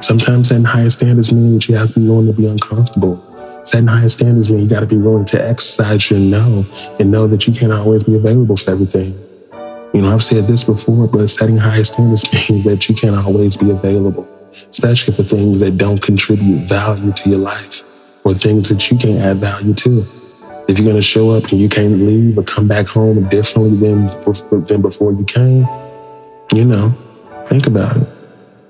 Sometimes 0.00 0.48
setting 0.48 0.64
higher 0.64 0.90
standards 0.90 1.32
mean 1.32 1.54
that 1.54 1.68
you 1.68 1.76
have 1.76 1.94
to 1.94 2.00
be 2.00 2.06
willing 2.06 2.26
to 2.26 2.34
be 2.34 2.46
uncomfortable. 2.46 3.16
Setting 3.64 3.86
higher 3.86 4.10
standards 4.10 4.50
mean 4.50 4.60
you 4.60 4.68
got 4.68 4.80
to 4.80 4.86
be 4.86 4.98
willing 4.98 5.24
to 5.26 5.42
exercise 5.42 6.10
your 6.10 6.20
no 6.20 6.66
and 7.00 7.10
know 7.10 7.26
that 7.26 7.46
you 7.46 7.54
can't 7.54 7.72
always 7.72 8.04
be 8.04 8.14
available 8.14 8.56
for 8.56 8.72
everything. 8.72 9.18
You 9.94 10.02
know, 10.02 10.12
I've 10.12 10.22
said 10.22 10.44
this 10.44 10.64
before, 10.64 11.08
but 11.08 11.28
setting 11.28 11.56
high 11.56 11.82
standards 11.82 12.24
means 12.50 12.64
that 12.64 12.88
you 12.88 12.94
can't 12.94 13.16
always 13.16 13.56
be 13.56 13.70
available, 13.70 14.28
especially 14.68 15.14
for 15.14 15.22
things 15.22 15.60
that 15.60 15.78
don't 15.78 16.00
contribute 16.02 16.68
value 16.68 17.12
to 17.12 17.30
your 17.30 17.38
life 17.38 17.82
or 18.24 18.34
things 18.34 18.68
that 18.68 18.90
you 18.90 18.98
can't 18.98 19.18
add 19.18 19.38
value 19.38 19.72
to. 19.74 20.04
If 20.68 20.78
you're 20.78 20.84
going 20.84 20.96
to 20.96 21.02
show 21.02 21.30
up 21.30 21.44
and 21.50 21.60
you 21.60 21.68
can't 21.68 22.00
leave 22.00 22.36
or 22.36 22.42
come 22.42 22.68
back 22.68 22.86
home 22.86 23.26
differently 23.30 23.76
than, 23.78 24.08
than 24.64 24.82
before 24.82 25.12
you 25.12 25.24
came, 25.24 25.66
you 26.54 26.66
know, 26.66 26.94
think 27.48 27.66
about 27.66 27.96
it. 27.96 28.17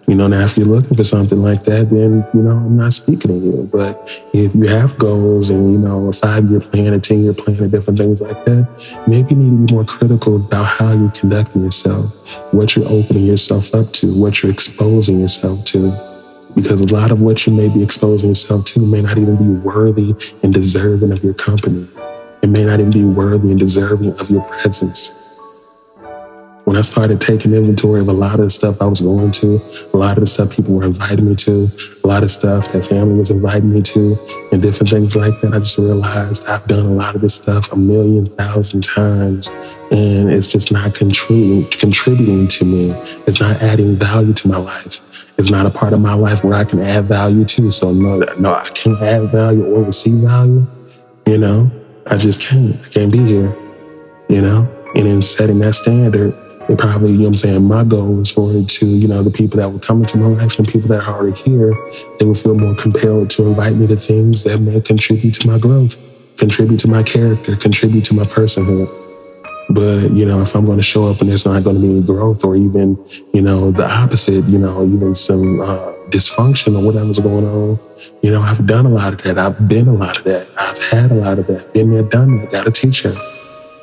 You 0.08 0.14
know, 0.14 0.26
now 0.26 0.42
if 0.42 0.56
you're 0.56 0.64
looking 0.64 0.96
for 0.96 1.04
something 1.04 1.42
like 1.42 1.64
that, 1.64 1.90
then, 1.90 2.26
you 2.32 2.40
know, 2.40 2.52
I'm 2.52 2.78
not 2.78 2.94
speaking 2.94 3.28
to 3.28 3.34
you. 3.34 3.68
But 3.70 4.24
if 4.32 4.54
you 4.54 4.66
have 4.66 4.96
goals 4.96 5.50
and, 5.50 5.70
you 5.70 5.78
know, 5.78 6.08
a 6.08 6.12
five 6.12 6.50
year 6.50 6.60
plan, 6.60 6.94
a 6.94 6.98
10 6.98 7.24
year 7.24 7.34
plan, 7.34 7.58
and 7.58 7.70
different 7.70 7.98
things 7.98 8.22
like 8.22 8.42
that, 8.46 8.66
maybe 9.06 9.34
you 9.34 9.36
need 9.36 9.50
to 9.50 9.66
be 9.66 9.74
more 9.74 9.84
critical 9.84 10.36
about 10.36 10.64
how 10.64 10.92
you're 10.92 11.10
conducting 11.10 11.62
yourself, 11.62 12.54
what 12.54 12.74
you're 12.74 12.88
opening 12.88 13.26
yourself 13.26 13.74
up 13.74 13.92
to, 13.92 14.06
what 14.18 14.42
you're 14.42 14.50
exposing 14.50 15.20
yourself 15.20 15.62
to. 15.66 15.92
Because 16.54 16.80
a 16.80 16.94
lot 16.94 17.10
of 17.10 17.20
what 17.20 17.46
you 17.46 17.52
may 17.52 17.68
be 17.68 17.82
exposing 17.82 18.30
yourself 18.30 18.64
to 18.64 18.80
may 18.80 19.02
not 19.02 19.18
even 19.18 19.36
be 19.36 19.60
worthy 19.60 20.14
and 20.42 20.54
deserving 20.54 21.12
of 21.12 21.22
your 21.22 21.34
company. 21.34 21.86
It 22.42 22.48
may 22.48 22.64
not 22.64 22.80
even 22.80 22.92
be 22.92 23.04
worthy 23.04 23.50
and 23.50 23.60
deserving 23.60 24.18
of 24.18 24.30
your 24.30 24.42
presence 24.44 25.27
when 26.68 26.76
I 26.76 26.82
started 26.82 27.18
taking 27.18 27.54
inventory 27.54 28.02
of 28.02 28.08
a 28.08 28.12
lot 28.12 28.34
of 28.34 28.40
the 28.40 28.50
stuff 28.50 28.82
I 28.82 28.84
was 28.84 29.00
going 29.00 29.30
to, 29.30 29.58
a 29.94 29.96
lot 29.96 30.18
of 30.18 30.20
the 30.20 30.26
stuff 30.26 30.54
people 30.54 30.74
were 30.74 30.84
inviting 30.84 31.26
me 31.26 31.34
to, 31.36 31.66
a 32.04 32.06
lot 32.06 32.22
of 32.22 32.30
stuff 32.30 32.72
that 32.72 32.84
family 32.84 33.18
was 33.18 33.30
inviting 33.30 33.72
me 33.72 33.80
to, 33.80 34.18
and 34.52 34.60
different 34.60 34.90
things 34.90 35.16
like 35.16 35.40
that, 35.40 35.54
I 35.54 35.60
just 35.60 35.78
realized 35.78 36.46
I've 36.46 36.66
done 36.66 36.84
a 36.84 36.90
lot 36.90 37.14
of 37.14 37.22
this 37.22 37.36
stuff 37.36 37.72
a 37.72 37.76
million 37.76 38.26
thousand 38.26 38.84
times, 38.84 39.48
and 39.90 40.30
it's 40.30 40.46
just 40.52 40.70
not 40.70 40.94
contributing 40.94 41.64
contributing 41.70 42.46
to 42.48 42.66
me. 42.66 42.90
It's 43.26 43.40
not 43.40 43.62
adding 43.62 43.96
value 43.96 44.34
to 44.34 44.48
my 44.48 44.58
life. 44.58 45.00
It's 45.38 45.48
not 45.48 45.64
a 45.64 45.70
part 45.70 45.94
of 45.94 46.00
my 46.00 46.12
life 46.12 46.44
where 46.44 46.52
I 46.52 46.64
can 46.64 46.80
add 46.80 47.06
value 47.06 47.46
to. 47.46 47.70
So 47.70 47.92
no, 47.94 48.18
no, 48.38 48.52
I 48.52 48.68
can't 48.74 49.00
add 49.00 49.30
value 49.30 49.64
or 49.64 49.84
receive 49.84 50.22
value. 50.22 50.66
You 51.24 51.38
know, 51.38 51.70
I 52.06 52.18
just 52.18 52.42
can't. 52.42 52.76
I 52.84 52.88
can't 52.90 53.10
be 53.10 53.24
here. 53.24 53.56
You 54.28 54.42
know, 54.42 54.68
and 54.94 55.08
in 55.08 55.22
setting 55.22 55.60
that 55.60 55.72
standard 55.72 56.34
it 56.68 56.78
probably, 56.78 57.12
you 57.12 57.18
know 57.18 57.24
what 57.24 57.28
I'm 57.28 57.36
saying, 57.36 57.64
my 57.64 57.84
goal 57.84 58.20
is 58.20 58.30
for 58.30 58.52
it 58.52 58.68
to, 58.68 58.86
you 58.86 59.08
know, 59.08 59.22
the 59.22 59.30
people 59.30 59.58
that 59.60 59.70
would 59.70 59.82
come 59.82 60.00
into 60.00 60.18
my 60.18 60.26
life 60.26 60.58
and 60.58 60.68
people 60.68 60.88
that 60.88 61.08
are 61.08 61.20
already 61.20 61.40
here, 61.40 61.74
they 62.18 62.26
would 62.26 62.36
feel 62.36 62.54
more 62.54 62.74
compelled 62.74 63.30
to 63.30 63.46
invite 63.46 63.74
me 63.74 63.86
to 63.86 63.96
things 63.96 64.44
that 64.44 64.60
may 64.60 64.80
contribute 64.80 65.32
to 65.34 65.46
my 65.46 65.58
growth, 65.58 65.96
contribute 66.36 66.78
to 66.80 66.88
my 66.88 67.02
character, 67.02 67.56
contribute 67.56 68.04
to 68.04 68.14
my 68.14 68.24
personhood. 68.24 68.88
But, 69.70 70.12
you 70.12 70.24
know, 70.24 70.40
if 70.40 70.54
I'm 70.54 70.64
going 70.64 70.78
to 70.78 70.82
show 70.82 71.10
up 71.10 71.20
and 71.20 71.28
there's 71.28 71.44
not 71.44 71.62
going 71.62 71.76
to 71.76 71.82
be 71.82 71.90
any 71.90 72.02
growth 72.02 72.44
or 72.44 72.56
even, 72.56 72.98
you 73.34 73.42
know, 73.42 73.70
the 73.70 73.90
opposite, 73.90 74.44
you 74.44 74.58
know, 74.58 74.84
even 74.84 75.14
some 75.14 75.60
uh, 75.60 75.92
dysfunction 76.08 76.78
or 76.78 76.84
whatever's 76.84 77.18
going 77.18 77.46
on, 77.46 77.78
you 78.22 78.30
know, 78.30 78.40
I've 78.40 78.66
done 78.66 78.86
a 78.86 78.90
lot 78.90 79.12
of 79.12 79.22
that. 79.22 79.38
I've 79.38 79.68
been 79.68 79.88
a 79.88 79.92
lot 79.92 80.18
of 80.18 80.24
that. 80.24 80.50
I've 80.58 80.78
had 80.90 81.10
a 81.10 81.14
lot 81.14 81.38
of 81.38 81.46
that. 81.48 81.72
Been 81.74 81.90
there, 81.90 82.02
done 82.02 82.38
that. 82.38 82.50
Got 82.50 82.66
a 82.66 82.70
teacher. 82.70 83.14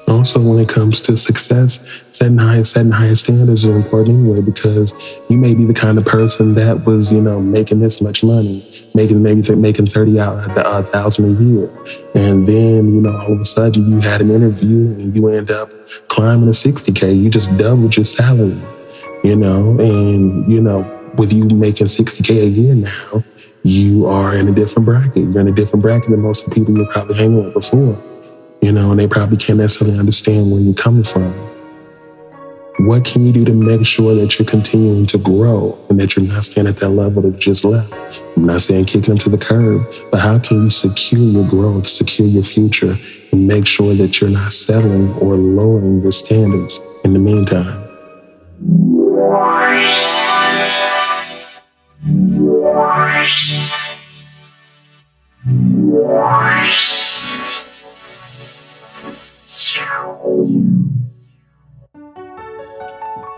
Also, 0.08 0.40
when 0.40 0.60
it 0.60 0.70
comes 0.70 1.02
to 1.02 1.18
success, 1.18 1.80
setting 2.12 2.38
high, 2.38 2.62
setting 2.62 2.92
higher 2.92 3.16
standards 3.16 3.66
is 3.66 3.76
important 3.76 4.10
anyway 4.10 4.40
because 4.40 4.94
you 5.30 5.38
may 5.38 5.56
be 5.56 5.66
the 5.66 5.74
kind 5.74 5.98
of 5.98 6.06
person 6.06 6.54
that 6.54 6.86
was, 6.86 7.12
you 7.12 7.20
know, 7.20 7.42
making 7.42 7.80
this 7.80 8.02
much 8.02 8.24
money, 8.24 8.64
making 8.94 9.24
maybe 9.24 9.42
making 9.56 9.88
thirty 9.88 10.20
uh, 10.20 10.84
thousand 10.84 11.26
a 11.26 11.44
year, 11.44 11.70
and 12.14 12.46
then 12.46 12.94
you 12.94 13.02
know 13.02 13.18
all 13.18 13.34
of 13.34 13.40
a 13.40 13.46
sudden 13.46 13.84
you 13.90 14.00
had 14.00 14.22
an 14.22 14.30
interview 14.30 14.94
and 15.00 15.16
you 15.16 15.28
end 15.30 15.50
up 15.50 15.72
climbing 16.08 16.48
to 16.48 16.54
sixty 16.54 16.92
k. 16.92 17.12
You 17.12 17.32
just 17.32 17.58
doubled 17.58 17.98
your 17.98 18.04
salary, 18.06 18.62
you 19.24 19.36
know, 19.36 19.80
and 19.80 20.52
you 20.52 20.62
know 20.62 20.92
with 21.16 21.34
you 21.34 21.46
making 21.46 21.88
sixty 21.88 22.22
k 22.22 22.42
a 22.42 22.46
year 22.46 22.76
now, 22.76 23.24
you 23.64 24.06
are 24.06 24.36
in 24.36 24.48
a 24.48 24.52
different 24.52 24.86
bracket. 24.86 25.24
You're 25.24 25.40
in 25.40 25.48
a 25.48 25.52
different 25.52 25.82
bracket 25.82 26.12
than 26.12 26.22
most 26.22 26.44
of 26.44 26.54
the 26.54 26.56
people 26.60 26.78
you're 26.78 26.92
probably 26.92 27.16
hanging 27.16 27.44
with 27.44 27.56
before 27.56 27.98
you 28.66 28.72
know, 28.72 28.90
and 28.90 29.00
they 29.00 29.08
probably 29.08 29.38
can't 29.38 29.60
necessarily 29.60 29.96
understand 30.00 30.52
where 30.52 30.60
you're 30.60 30.74
coming 30.74 31.04
from. 31.04 31.32
What 32.88 33.06
can 33.06 33.28
you 33.28 33.32
do 33.32 33.46
to 33.46 33.54
make 33.54 33.86
sure 33.86 34.16
that 34.16 34.40
you're 34.40 34.48
continuing 34.48 35.06
to 35.06 35.20
grow 35.20 35.78
and 35.88 36.00
that 36.00 36.16
you're 36.16 36.26
not 36.26 36.46
staying 36.46 36.66
at 36.66 36.78
that 36.78 36.90
level 36.90 37.22
that 37.22 37.34
you 37.34 37.38
just 37.38 37.64
left? 37.64 37.94
I'm 38.36 38.48
not 38.48 38.64
saying 38.64 38.86
kicking 38.86 39.02
them 39.02 39.18
to 39.20 39.30
the 39.30 39.38
curb, 39.38 39.86
but 40.10 40.20
how 40.20 40.40
can 40.40 40.64
you 40.64 40.72
secure 40.72 41.22
your 41.22 41.48
growth, 41.48 41.86
secure 41.86 42.28
your 42.28 42.42
future, 42.42 42.98
and 43.32 43.48
make 43.48 43.68
sure 43.68 43.94
that 43.94 44.20
you're 44.20 44.32
not 44.32 44.52
settling 44.52 45.14
or 45.20 45.36
lowering 45.36 46.02
your 46.02 46.12
standards 46.12 46.80
in 47.04 47.14
the 47.14 47.20
meantime? 47.20 47.84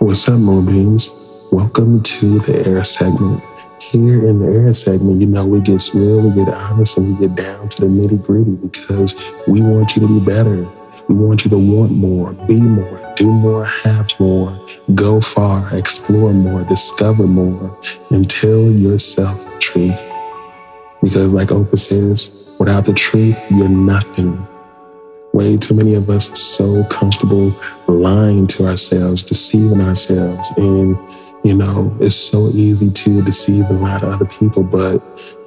What's 0.07 0.29
up, 0.29 0.39
Moonbeams? 0.39 1.51
Welcome 1.51 2.01
to 2.01 2.39
the 2.39 2.65
air 2.65 2.81
segment 2.85 3.43
here 3.81 4.25
in 4.25 4.39
the 4.39 4.47
air 4.47 4.71
segment, 4.71 5.19
you 5.19 5.27
know, 5.27 5.45
we 5.45 5.59
get 5.59 5.83
real, 5.93 6.21
we 6.21 6.45
get 6.45 6.53
honest, 6.53 6.97
and 6.97 7.19
we 7.19 7.27
get 7.27 7.35
down 7.35 7.67
to 7.67 7.81
the 7.81 7.87
nitty 7.87 8.23
gritty 8.23 8.55
because 8.55 9.15
we 9.49 9.61
want 9.61 9.97
you 9.97 10.01
to 10.03 10.07
be 10.07 10.25
better. 10.25 10.65
We 11.09 11.15
want 11.15 11.43
you 11.43 11.49
to 11.49 11.57
want 11.57 11.91
more, 11.91 12.31
be 12.31 12.61
more, 12.61 13.13
do 13.17 13.29
more, 13.29 13.65
have 13.65 14.17
more, 14.17 14.57
go 14.95 15.19
far, 15.19 15.75
explore 15.75 16.31
more, 16.31 16.63
discover 16.63 17.27
more, 17.27 17.77
and 18.09 18.29
tell 18.29 18.71
yourself 18.71 19.43
the 19.43 19.59
truth. 19.59 20.03
Because, 21.03 21.33
like 21.33 21.49
Oprah 21.49 21.77
says, 21.77 22.55
without 22.57 22.85
the 22.85 22.93
truth, 22.93 23.37
you're 23.51 23.67
nothing. 23.67 24.47
Way 25.37 25.55
too 25.55 25.75
many 25.75 25.93
of 25.93 26.09
us 26.09 26.31
are 26.31 26.35
so 26.35 26.83
comfortable 26.89 27.53
lying 27.87 28.47
to 28.47 28.65
ourselves, 28.65 29.21
deceiving 29.21 29.81
ourselves, 29.81 30.51
and 30.57 30.97
you 31.43 31.53
know, 31.53 31.95
it's 31.99 32.15
so 32.15 32.47
easy 32.47 32.89
to 32.89 33.21
deceive 33.21 33.69
and 33.69 33.79
lie 33.79 33.99
to 33.99 34.07
other 34.07 34.25
people, 34.25 34.63
but 34.63 34.99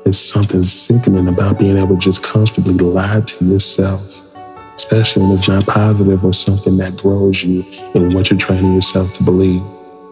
it's 0.07 0.17
something 0.17 0.63
sickening 0.63 1.27
about 1.27 1.59
being 1.59 1.77
able 1.77 1.97
to 1.97 2.01
just 2.01 2.23
comfortably 2.23 2.75
lie 2.75 3.21
to 3.21 3.45
yourself, 3.45 4.33
especially 4.77 5.25
when 5.25 5.33
it's 5.33 5.49
not 5.49 5.67
positive 5.67 6.25
or 6.25 6.33
something 6.33 6.77
that 6.77 6.97
grows 6.97 7.43
you 7.43 7.65
in 7.97 8.15
what 8.15 8.31
you're 8.31 8.39
training 8.39 8.73
yourself 8.73 9.13
to 9.15 9.25
believe, 9.25 9.63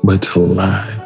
but 0.02 0.20
to 0.22 0.40
lie. 0.40 1.04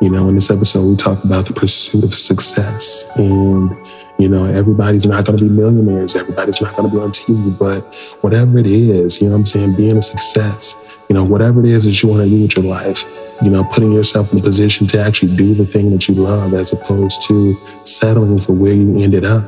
You 0.00 0.10
know, 0.10 0.28
in 0.28 0.36
this 0.36 0.52
episode, 0.52 0.88
we 0.88 0.94
talk 0.94 1.24
about 1.24 1.46
the 1.46 1.52
pursuit 1.52 2.04
of 2.04 2.14
success. 2.14 3.10
And, 3.18 3.76
you 4.22 4.28
know, 4.28 4.44
everybody's 4.46 5.04
not 5.04 5.24
going 5.26 5.38
to 5.38 5.44
be 5.44 5.50
millionaires, 5.50 6.16
everybody's 6.16 6.60
not 6.60 6.76
going 6.76 6.88
to 6.88 6.96
be 6.96 7.02
on 7.02 7.10
TV, 7.10 7.58
but 7.58 7.80
whatever 8.22 8.58
it 8.58 8.66
is, 8.66 9.20
you 9.20 9.26
know 9.26 9.34
what 9.34 9.40
I'm 9.40 9.46
saying, 9.46 9.76
being 9.76 9.96
a 9.98 10.02
success 10.02 10.82
you 11.12 11.18
know, 11.18 11.24
whatever 11.24 11.60
it 11.60 11.66
is 11.66 11.84
that 11.84 12.02
you 12.02 12.08
want 12.08 12.22
to 12.22 12.30
do 12.30 12.40
with 12.40 12.56
your 12.56 12.64
life, 12.64 13.04
you 13.42 13.50
know, 13.50 13.62
putting 13.64 13.92
yourself 13.92 14.32
in 14.32 14.38
a 14.38 14.42
position 14.42 14.86
to 14.86 14.98
actually 14.98 15.36
do 15.36 15.54
the 15.54 15.66
thing 15.66 15.90
that 15.90 16.08
you 16.08 16.14
love 16.14 16.54
as 16.54 16.72
opposed 16.72 17.28
to 17.28 17.54
settling 17.84 18.40
for 18.40 18.54
where 18.54 18.72
you 18.72 18.96
ended 18.98 19.26
up. 19.26 19.44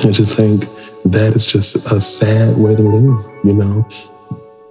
I 0.00 0.10
just 0.10 0.36
think 0.36 0.64
that 1.04 1.34
is 1.36 1.46
just 1.46 1.76
a 1.76 2.00
sad 2.00 2.58
way 2.58 2.74
to 2.74 2.82
live, 2.82 3.44
you 3.44 3.54
know. 3.54 3.86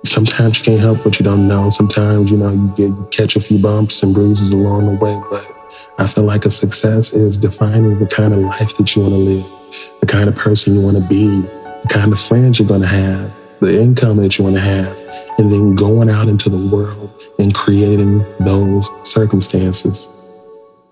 Sometimes 0.03 0.57
you 0.57 0.65
can't 0.65 0.81
help 0.81 1.05
what 1.05 1.19
you 1.19 1.23
don't 1.23 1.47
know. 1.47 1.69
Sometimes, 1.69 2.31
you 2.31 2.37
know, 2.37 2.51
you 2.51 2.67
get 2.75 2.87
you 2.89 3.07
catch 3.09 3.37
a 3.37 3.39
few 3.39 3.59
bumps 3.59 4.03
and 4.03 4.13
bruises 4.13 4.51
along 4.51 4.87
the 4.87 4.95
way, 4.95 5.21
but 5.29 5.58
I 5.99 6.07
feel 6.07 6.23
like 6.23 6.45
a 6.45 6.49
success 6.49 7.11
is 7.11 7.35
defining 7.35 7.99
the 7.99 8.07
kind 8.07 8.33
of 8.33 8.39
life 8.39 8.77
that 8.77 8.95
you 8.95 9.01
want 9.01 9.13
to 9.13 9.19
live, 9.19 9.45
the 9.99 10.05
kind 10.05 10.29
of 10.29 10.35
person 10.35 10.73
you 10.73 10.81
want 10.81 10.95
to 10.95 11.03
be, 11.09 11.41
the 11.41 11.89
kind 11.91 12.13
of 12.13 12.19
friends 12.21 12.57
you're 12.57 12.69
going 12.69 12.79
to 12.79 12.87
have, 12.87 13.33
the 13.59 13.81
income 13.81 14.15
that 14.23 14.37
you 14.37 14.45
want 14.45 14.55
to 14.55 14.61
have, 14.61 14.97
and 15.37 15.51
then 15.51 15.75
going 15.75 16.09
out 16.09 16.29
into 16.29 16.47
the 16.47 16.73
world 16.73 17.11
and 17.37 17.53
creating 17.53 18.25
those 18.39 18.87
circumstances. 19.03 20.07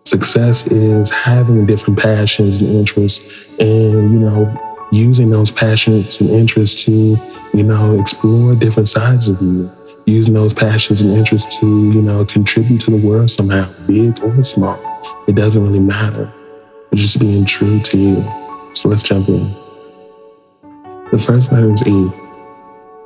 Success 0.04 0.68
is 0.68 1.10
having 1.10 1.66
different 1.66 1.98
passions 1.98 2.60
and 2.60 2.70
interests 2.70 3.50
and, 3.60 4.12
you 4.12 4.20
know, 4.20 4.88
using 4.92 5.30
those 5.30 5.52
passions 5.52 6.20
and 6.20 6.30
interests 6.30 6.84
to, 6.84 7.16
you 7.54 7.64
know, 7.64 7.98
explore 7.98 8.56
different 8.56 8.90
sides 8.90 9.30
of 9.30 9.42
you. 9.42 9.72
Using 10.06 10.34
those 10.34 10.54
passions 10.54 11.02
and 11.02 11.12
interests 11.12 11.60
to, 11.60 11.66
you 11.66 12.02
know, 12.02 12.24
contribute 12.26 12.80
to 12.82 12.92
the 12.92 13.08
world 13.08 13.30
somehow, 13.30 13.70
big 13.88 14.22
or 14.22 14.42
small. 14.44 14.97
It 15.28 15.36
doesn't 15.36 15.62
really 15.62 15.80
matter. 15.80 16.32
But 16.90 17.00
just 17.00 17.20
being 17.20 17.46
true 17.46 17.80
to 17.80 17.98
you. 17.98 18.24
So 18.74 18.90
let's 18.90 19.04
jump 19.04 19.28
in. 19.28 19.54
The 21.12 21.18
first 21.20 21.52
letter 21.52 21.72
is 21.72 21.86
E 21.88 22.10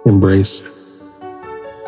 embrace. 0.06 0.80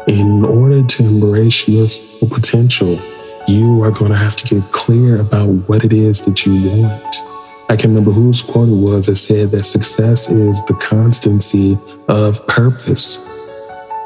In 0.08 0.43
order 0.43 0.84
to 0.84 1.04
embrace 1.04 1.67
your 1.67 1.88
full 1.88 2.30
potential, 2.30 3.00
you 3.48 3.84
are 3.84 3.91
going 3.91 4.12
to 4.12 4.17
have 4.17 4.36
to 4.38 4.56
get 4.56 4.72
clear 4.72 5.22
about 5.22 5.48
what 5.67 5.86
it 5.86 5.93
is 5.93 6.24
that 6.26 6.46
you 6.46 6.54
want. 6.82 7.15
I 7.69 7.76
can 7.76 7.91
remember 7.91 8.12
whose 8.12 8.41
quote 8.41 8.69
it 8.69 8.74
was 8.74 9.06
that 9.08 9.15
said 9.15 9.50
that 9.50 9.63
success 9.63 10.30
is 10.30 10.63
the 10.65 10.74
constancy 10.76 11.78
of 12.08 12.46
purpose. 12.48 13.42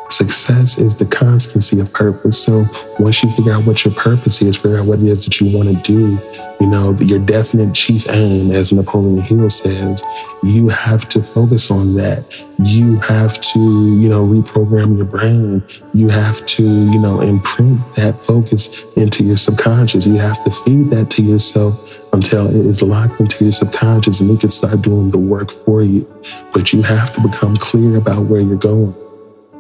Success 0.10 0.78
is 0.78 0.96
the 0.96 1.06
constancy 1.06 1.80
of 1.80 1.92
purpose. 1.94 2.44
So 2.44 2.64
once 3.00 3.24
you 3.24 3.30
figure 3.32 3.54
out 3.54 3.66
what 3.66 3.84
your 3.86 3.94
purpose 3.94 4.42
is, 4.42 4.58
figure 4.58 4.80
out 4.80 4.86
what 4.86 5.00
it 5.00 5.06
is 5.06 5.26
that 5.26 5.40
you 5.40 5.56
want 5.56 5.70
to 5.70 5.76
do, 5.84 6.20
you 6.60 6.68
know, 6.68 6.96
your 7.00 7.20
definite 7.20 7.76
chief 7.76 8.08
aim, 8.10 8.52
as 8.52 8.72
Napoleon 8.72 9.22
Hill 9.22 9.50
says, 9.50 10.02
you 10.44 10.70
have 10.70 11.08
to 11.10 11.22
focus 11.22 11.70
on 11.70 11.96
that. 11.96 12.24
You 12.64 12.98
have 13.00 13.40
to, 13.42 13.60
you 13.60 14.10
know, 14.10 14.26
reprogram 14.26 14.96
your 14.96 15.06
brain. 15.06 15.64
You 15.94 16.10
have 16.10 16.46
to, 16.46 16.64
you 16.64 17.00
know, 17.00 17.22
imprint 17.22 17.80
that 17.96 18.22
focus 18.22 18.96
into 18.98 19.24
your 19.24 19.38
subconscious. 19.38 20.08
You 20.08 20.18
have 20.18 20.44
to 20.46 20.52
feed 20.52 20.90
that 20.92 21.10
to 21.12 21.22
yourself 21.22 22.14
until 22.14 22.48
it 22.48 22.66
is 22.66 22.82
locked 22.82 23.20
into 23.20 23.44
your 23.46 23.52
subconscious 23.52 24.22
and 24.22 24.32
it 24.32 24.40
can 24.40 24.50
start 24.50 24.82
doing 24.82 25.12
the 25.12 25.18
work 25.18 25.52
for 25.52 25.82
you. 25.82 26.08
But 26.54 26.74
you 26.74 26.82
have 26.84 27.12
to 27.14 27.22
become 27.22 27.58
clear 27.58 27.98
about 27.98 28.26
where 28.26 28.42
you're 28.42 28.58
going. 28.58 28.96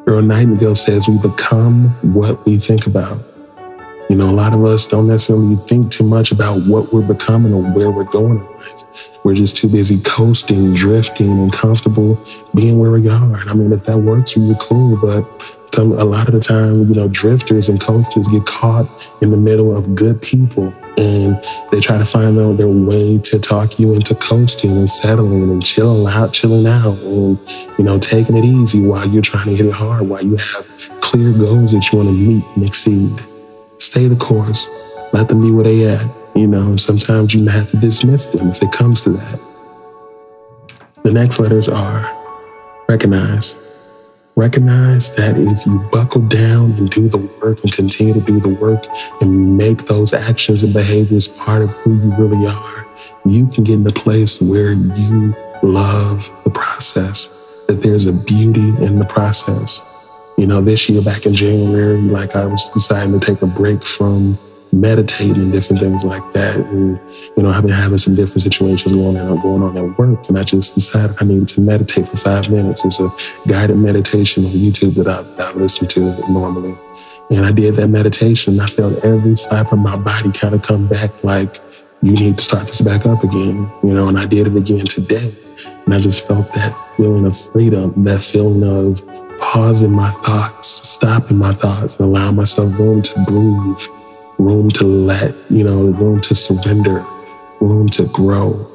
Earl 0.07 0.21
Nightingale 0.21 0.75
says 0.75 1.09
we 1.09 1.17
become 1.17 1.89
what 2.13 2.45
we 2.45 2.57
think 2.57 2.87
about. 2.87 3.21
You 4.09 4.15
know, 4.15 4.29
a 4.29 4.31
lot 4.31 4.53
of 4.53 4.63
us 4.63 4.87
don't 4.87 5.09
necessarily 5.09 5.57
think 5.57 5.91
too 5.91 6.05
much 6.05 6.31
about 6.31 6.65
what 6.65 6.93
we're 6.93 7.05
becoming 7.05 7.53
or 7.53 7.61
where 7.61 7.91
we're 7.91 8.05
going 8.05 8.37
in 8.37 8.45
life. 8.55 8.83
We're 9.25 9.35
just 9.35 9.57
too 9.57 9.67
busy 9.67 9.99
coasting, 9.99 10.73
drifting, 10.73 11.29
and 11.29 11.51
comfortable 11.51 12.17
being 12.55 12.79
where 12.79 12.91
we 12.91 13.09
are. 13.09 13.35
And 13.35 13.49
I 13.49 13.53
mean, 13.53 13.73
if 13.73 13.83
that 13.83 13.97
works 13.97 14.31
for 14.31 14.39
you, 14.39 14.55
cool. 14.61 14.95
But 14.95 15.25
some, 15.77 15.91
a 15.91 16.03
lot 16.03 16.27
of 16.27 16.33
the 16.33 16.39
time, 16.39 16.89
you 16.89 16.95
know, 16.95 17.07
drifters 17.07 17.69
and 17.69 17.79
coasters 17.79 18.27
get 18.29 18.43
caught 18.47 18.89
in 19.21 19.29
the 19.29 19.37
middle 19.37 19.77
of 19.77 19.93
good 19.93 20.19
people 20.19 20.73
and 20.97 21.39
they 21.71 21.79
try 21.79 21.99
to 21.99 22.05
find 22.05 22.39
out 22.39 22.57
their 22.57 22.67
way 22.67 23.19
to 23.19 23.37
talk 23.37 23.77
you 23.77 23.93
into 23.93 24.15
coasting 24.15 24.71
and 24.71 24.89
settling 24.89 25.43
and 25.43 25.63
chilling 25.63 26.11
out, 26.11 26.33
chilling 26.33 26.65
out, 26.65 26.97
and 26.97 27.37
you 27.77 27.83
know, 27.83 27.99
taking 27.99 28.35
it 28.35 28.43
easy 28.43 28.81
while 28.81 29.07
you're 29.07 29.21
trying 29.21 29.45
to 29.45 29.55
hit 29.55 29.67
it 29.67 29.73
hard, 29.73 30.09
while 30.09 30.25
you 30.25 30.35
have 30.35 30.67
clear 30.99 31.31
goals 31.31 31.73
that 31.73 31.91
you 31.91 31.99
want 31.99 32.09
to 32.09 32.15
meet 32.15 32.43
and 32.55 32.65
exceed. 32.65 33.11
Stay 33.77 34.07
the 34.07 34.15
course. 34.15 34.67
Let 35.13 35.29
them 35.29 35.43
be 35.43 35.51
where 35.51 35.63
they 35.63 35.85
at. 35.85 36.11
You 36.35 36.47
know, 36.47 36.75
sometimes 36.77 37.35
you 37.35 37.45
have 37.45 37.67
to 37.67 37.77
dismiss 37.77 38.25
them 38.25 38.47
if 38.47 38.63
it 38.63 38.71
comes 38.71 39.01
to 39.01 39.11
that. 39.11 39.39
The 41.03 41.11
next 41.11 41.39
letters 41.39 41.69
are 41.69 42.11
recognize. 42.89 43.76
Recognize 44.37 45.15
that 45.15 45.35
if 45.35 45.65
you 45.65 45.79
buckle 45.91 46.21
down 46.21 46.71
and 46.73 46.91
do 46.91 47.09
the 47.09 47.17
work 47.17 47.57
and 47.63 47.73
continue 47.73 48.13
to 48.13 48.21
do 48.21 48.39
the 48.39 48.49
work 48.49 48.83
and 49.19 49.57
make 49.57 49.87
those 49.87 50.13
actions 50.13 50.61
and 50.61 50.71
behaviors 50.71 51.27
part 51.27 51.63
of 51.63 51.73
who 51.77 51.95
you 51.95 52.13
really 52.17 52.45
are, 52.45 52.87
you 53.25 53.47
can 53.47 53.63
get 53.63 53.79
in 53.79 53.87
a 53.87 53.91
place 53.91 54.39
where 54.39 54.73
you 54.73 55.35
love 55.63 56.31
the 56.43 56.51
process, 56.51 57.65
that 57.67 57.81
there's 57.81 58.05
a 58.05 58.13
beauty 58.13 58.69
in 58.85 58.99
the 58.99 59.05
process. 59.05 59.83
You 60.37 60.45
know, 60.45 60.61
this 60.61 60.87
year 60.87 61.01
back 61.01 61.25
in 61.25 61.33
January, 61.33 61.99
like 61.99 62.35
I 62.35 62.45
was 62.45 62.69
deciding 62.69 63.19
to 63.19 63.25
take 63.25 63.41
a 63.41 63.47
break 63.47 63.83
from 63.83 64.37
meditating 64.71 65.51
different 65.51 65.81
things 65.81 66.03
like 66.03 66.31
that. 66.31 66.57
And, 66.57 66.99
you 67.35 67.43
know, 67.43 67.49
I've 67.49 67.63
been 67.63 67.71
having 67.71 67.97
some 67.97 68.15
different 68.15 68.41
situations 68.41 68.93
going 68.93 69.17
on, 69.17 69.41
going 69.41 69.63
on 69.63 69.77
at 69.77 69.97
work. 69.97 70.27
And 70.29 70.37
I 70.37 70.43
just 70.43 70.75
decided 70.75 71.15
I 71.19 71.25
needed 71.25 71.47
to 71.49 71.61
meditate 71.61 72.07
for 72.07 72.17
five 72.17 72.49
minutes. 72.49 72.85
It's 72.85 72.99
a 72.99 73.09
guided 73.47 73.77
meditation 73.77 74.45
on 74.45 74.51
YouTube 74.51 74.95
that 74.95 75.07
I, 75.07 75.21
that 75.21 75.55
I 75.55 75.57
listen 75.57 75.87
to 75.87 76.31
normally. 76.31 76.77
And 77.29 77.45
I 77.45 77.51
did 77.51 77.75
that 77.75 77.87
meditation. 77.87 78.59
I 78.59 78.67
felt 78.67 79.03
every 79.03 79.35
fiber 79.35 79.71
of 79.73 79.79
my 79.79 79.97
body 79.97 80.31
kind 80.31 80.55
of 80.55 80.61
come 80.61 80.87
back 80.87 81.23
like, 81.23 81.57
you 82.01 82.13
need 82.13 82.37
to 82.37 82.43
start 82.43 82.67
this 82.67 82.81
back 82.81 83.07
up 83.07 83.23
again, 83.23 83.71
you 83.83 83.93
know, 83.93 84.07
and 84.07 84.19
I 84.19 84.27
did 84.27 84.45
it 84.45 84.55
again 84.55 84.85
today. 84.85 85.33
And 85.85 85.93
I 85.93 85.99
just 85.99 86.27
felt 86.27 86.53
that 86.53 86.77
feeling 86.95 87.25
of 87.25 87.35
freedom, 87.35 88.03
that 88.03 88.21
feeling 88.21 88.63
of 88.63 89.01
pausing 89.39 89.91
my 89.91 90.11
thoughts, 90.11 90.67
stopping 90.67 91.37
my 91.37 91.53
thoughts, 91.53 91.97
and 91.97 92.05
allowing 92.05 92.35
myself 92.35 92.77
room 92.77 93.01
to 93.01 93.25
breathe 93.25 93.79
room 94.37 94.69
to 94.69 94.85
let, 94.85 95.33
you 95.49 95.63
know, 95.63 95.85
room 95.85 96.21
to 96.21 96.35
surrender, 96.35 97.05
room 97.59 97.87
to 97.89 98.05
grow. 98.07 98.65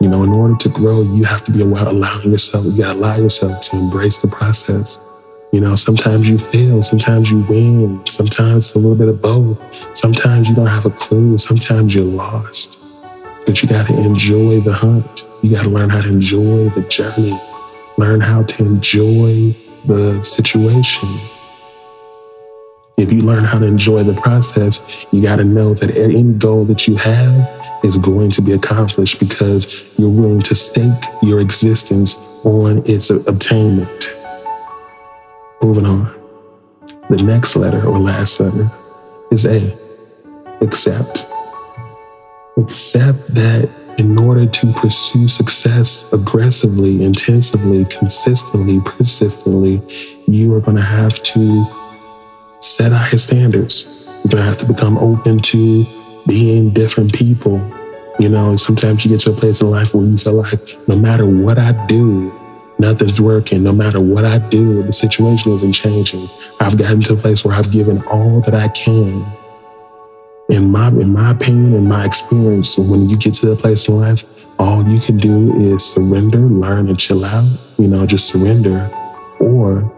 You 0.00 0.08
know, 0.08 0.24
in 0.24 0.30
order 0.30 0.56
to 0.56 0.68
grow, 0.68 1.02
you 1.02 1.24
have 1.24 1.44
to 1.44 1.52
be 1.52 1.62
allowing 1.62 2.30
yourself, 2.30 2.64
you 2.66 2.78
gotta 2.78 2.98
allow 2.98 3.16
yourself 3.16 3.60
to 3.68 3.76
embrace 3.76 4.20
the 4.20 4.28
process. 4.28 4.98
You 5.52 5.60
know, 5.60 5.76
sometimes 5.76 6.28
you 6.28 6.38
fail, 6.38 6.82
sometimes 6.82 7.30
you 7.30 7.44
win, 7.48 8.04
sometimes 8.06 8.66
it's 8.66 8.74
a 8.74 8.78
little 8.78 8.96
bit 8.96 9.08
of 9.08 9.22
both. 9.22 9.58
Sometimes 9.96 10.48
you 10.48 10.56
don't 10.56 10.66
have 10.66 10.86
a 10.86 10.90
clue, 10.90 11.38
sometimes 11.38 11.94
you're 11.94 12.04
lost. 12.04 12.78
But 13.46 13.62
you 13.62 13.68
gotta 13.68 13.96
enjoy 13.96 14.60
the 14.60 14.72
hunt. 14.72 15.28
You 15.42 15.50
gotta 15.50 15.68
learn 15.68 15.90
how 15.90 16.00
to 16.00 16.08
enjoy 16.08 16.68
the 16.70 16.82
journey, 16.82 17.38
learn 17.96 18.20
how 18.20 18.42
to 18.42 18.64
enjoy 18.64 19.54
the 19.84 20.22
situation 20.22 21.08
if 23.02 23.12
you 23.12 23.22
learn 23.22 23.44
how 23.44 23.58
to 23.58 23.66
enjoy 23.66 24.04
the 24.04 24.14
process, 24.14 25.06
you 25.12 25.20
got 25.20 25.36
to 25.36 25.44
know 25.44 25.74
that 25.74 25.96
any 25.96 26.22
goal 26.22 26.64
that 26.66 26.86
you 26.86 26.94
have 26.96 27.52
is 27.82 27.98
going 27.98 28.30
to 28.30 28.42
be 28.42 28.52
accomplished 28.52 29.18
because 29.18 29.92
you're 29.98 30.08
willing 30.08 30.40
to 30.42 30.54
stake 30.54 31.04
your 31.20 31.40
existence 31.40 32.14
on 32.44 32.82
its 32.86 33.10
obtainment. 33.10 34.14
Moving 35.60 35.86
on. 35.86 36.14
The 37.10 37.22
next 37.22 37.56
letter 37.56 37.84
or 37.84 37.98
last 37.98 38.38
letter 38.38 38.68
is 39.32 39.46
A. 39.46 39.76
accept. 40.60 41.26
Accept 42.56 43.34
that 43.34 43.68
in 43.98 44.18
order 44.18 44.46
to 44.46 44.72
pursue 44.74 45.26
success 45.26 46.10
aggressively, 46.12 47.04
intensively, 47.04 47.84
consistently, 47.86 48.78
persistently, 48.84 49.80
you 50.26 50.54
are 50.54 50.60
going 50.60 50.76
to 50.76 50.82
have 50.82 51.20
to 51.22 51.81
set 52.62 52.92
higher 52.92 53.18
standards. 53.18 54.08
You're 54.24 54.40
to 54.40 54.42
have 54.42 54.56
to 54.58 54.66
become 54.66 54.96
open 54.98 55.40
to 55.40 55.84
being 56.26 56.70
different 56.70 57.12
people. 57.12 57.60
You 58.20 58.28
know, 58.28 58.56
sometimes 58.56 59.04
you 59.04 59.10
get 59.10 59.20
to 59.20 59.32
a 59.32 59.34
place 59.34 59.60
in 59.60 59.70
life 59.70 59.94
where 59.94 60.04
you 60.04 60.16
feel 60.16 60.34
like 60.34 60.78
no 60.86 60.94
matter 60.94 61.26
what 61.26 61.58
I 61.58 61.72
do, 61.86 62.32
nothing's 62.78 63.20
working. 63.20 63.64
No 63.64 63.72
matter 63.72 64.00
what 64.00 64.24
I 64.24 64.38
do, 64.48 64.82
the 64.84 64.92
situation 64.92 65.52
isn't 65.52 65.72
changing. 65.72 66.28
I've 66.60 66.78
gotten 66.78 67.00
to 67.02 67.14
a 67.14 67.16
place 67.16 67.44
where 67.44 67.54
I've 67.54 67.72
given 67.72 68.02
all 68.04 68.40
that 68.42 68.54
I 68.54 68.68
can. 68.68 69.24
In 70.48 70.70
my 70.70 70.88
in 70.88 71.12
my 71.12 71.30
opinion, 71.30 71.74
in 71.74 71.88
my 71.88 72.04
experience, 72.04 72.78
when 72.78 73.08
you 73.08 73.16
get 73.16 73.34
to 73.34 73.46
that 73.46 73.58
place 73.58 73.88
in 73.88 73.98
life, 73.98 74.24
all 74.58 74.86
you 74.86 75.00
can 75.00 75.16
do 75.16 75.56
is 75.56 75.84
surrender, 75.84 76.38
learn, 76.38 76.88
and 76.88 76.98
chill 76.98 77.24
out. 77.24 77.48
You 77.78 77.88
know, 77.88 78.06
just 78.06 78.28
surrender. 78.28 78.88
Or 79.40 79.90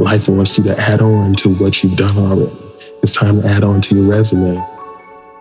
life 0.00 0.28
wants 0.28 0.56
you 0.56 0.64
to 0.64 0.78
add 0.78 1.02
on 1.02 1.34
to 1.34 1.50
what 1.56 1.82
you've 1.82 1.96
done 1.96 2.16
already. 2.16 2.56
It's 3.02 3.12
time 3.12 3.42
to 3.42 3.46
add 3.46 3.62
on 3.62 3.82
to 3.82 3.94
your 3.94 4.10
resume. 4.10 4.58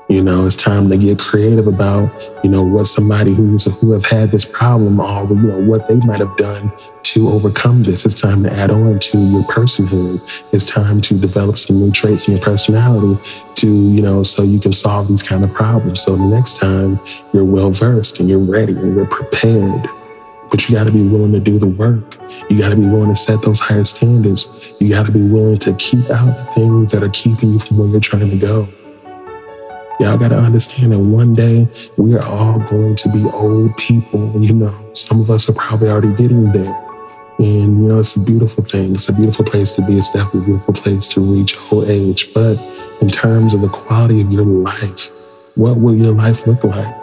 You 0.09 0.23
know, 0.23 0.45
it's 0.45 0.55
time 0.55 0.89
to 0.89 0.97
get 0.97 1.19
creative 1.19 1.67
about, 1.67 2.11
you 2.43 2.49
know, 2.49 2.63
what 2.63 2.85
somebody 2.85 3.33
who's 3.33 3.65
who 3.79 3.93
have 3.93 4.05
had 4.05 4.31
this 4.31 4.43
problem 4.43 4.99
or, 4.99 5.27
you 5.27 5.35
know, 5.35 5.59
what 5.59 5.87
they 5.87 5.95
might 5.95 6.19
have 6.19 6.35
done 6.35 6.71
to 7.03 7.29
overcome 7.29 7.83
this. 7.83 8.05
It's 8.05 8.19
time 8.19 8.43
to 8.43 8.51
add 8.51 8.69
on 8.69 8.99
to 8.99 9.17
your 9.17 9.43
personhood. 9.43 10.43
It's 10.51 10.65
time 10.65 10.99
to 11.01 11.13
develop 11.13 11.57
some 11.57 11.79
new 11.79 11.91
traits 11.91 12.27
in 12.27 12.35
your 12.35 12.43
personality 12.43 13.21
to, 13.55 13.67
you 13.67 14.01
know, 14.01 14.23
so 14.23 14.43
you 14.43 14.59
can 14.59 14.73
solve 14.73 15.07
these 15.07 15.23
kind 15.23 15.43
of 15.43 15.53
problems. 15.53 16.01
So 16.01 16.15
the 16.15 16.25
next 16.25 16.59
time 16.59 16.99
you're 17.33 17.45
well 17.45 17.71
versed 17.71 18.19
and 18.19 18.27
you're 18.27 18.39
ready 18.39 18.73
and 18.73 18.95
you're 18.95 19.05
prepared. 19.05 19.89
You 20.69 20.75
got 20.75 20.85
to 20.85 20.93
be 20.93 21.01
willing 21.01 21.31
to 21.31 21.39
do 21.39 21.57
the 21.57 21.65
work. 21.65 22.15
You 22.47 22.59
got 22.59 22.69
to 22.69 22.75
be 22.75 22.85
willing 22.85 23.09
to 23.09 23.15
set 23.15 23.41
those 23.41 23.59
higher 23.59 23.83
standards. 23.83 24.75
You 24.79 24.89
got 24.89 25.07
to 25.07 25.11
be 25.11 25.23
willing 25.23 25.57
to 25.57 25.73
keep 25.73 26.07
out 26.11 26.27
the 26.27 26.45
things 26.53 26.91
that 26.91 27.01
are 27.01 27.09
keeping 27.09 27.53
you 27.53 27.57
from 27.57 27.79
where 27.79 27.87
you're 27.87 27.99
trying 27.99 28.29
to 28.29 28.37
go. 28.37 28.67
Y'all 29.99 30.15
got 30.15 30.27
to 30.27 30.37
understand 30.37 30.91
that 30.91 30.99
one 30.99 31.33
day 31.33 31.67
we 31.97 32.13
are 32.13 32.23
all 32.23 32.59
going 32.59 32.93
to 32.97 33.09
be 33.09 33.25
old 33.33 33.75
people. 33.77 34.31
You 34.39 34.53
know, 34.53 34.91
some 34.93 35.19
of 35.19 35.31
us 35.31 35.49
are 35.49 35.53
probably 35.53 35.89
already 35.89 36.13
getting 36.13 36.51
there. 36.51 36.79
And, 37.39 37.81
you 37.81 37.87
know, 37.87 37.99
it's 37.99 38.15
a 38.15 38.19
beautiful 38.19 38.63
thing. 38.63 38.93
It's 38.93 39.09
a 39.09 39.13
beautiful 39.13 39.45
place 39.45 39.71
to 39.71 39.81
be. 39.81 39.97
It's 39.97 40.11
definitely 40.11 40.41
a 40.41 40.45
beautiful 40.45 40.75
place 40.75 41.07
to 41.07 41.19
reach 41.19 41.57
old 41.71 41.89
age. 41.89 42.31
But 42.31 42.59
in 43.01 43.09
terms 43.09 43.55
of 43.55 43.61
the 43.61 43.69
quality 43.69 44.21
of 44.21 44.31
your 44.31 44.45
life, 44.45 45.09
what 45.55 45.77
will 45.77 45.95
your 45.95 46.13
life 46.13 46.45
look 46.45 46.63
like? 46.63 46.98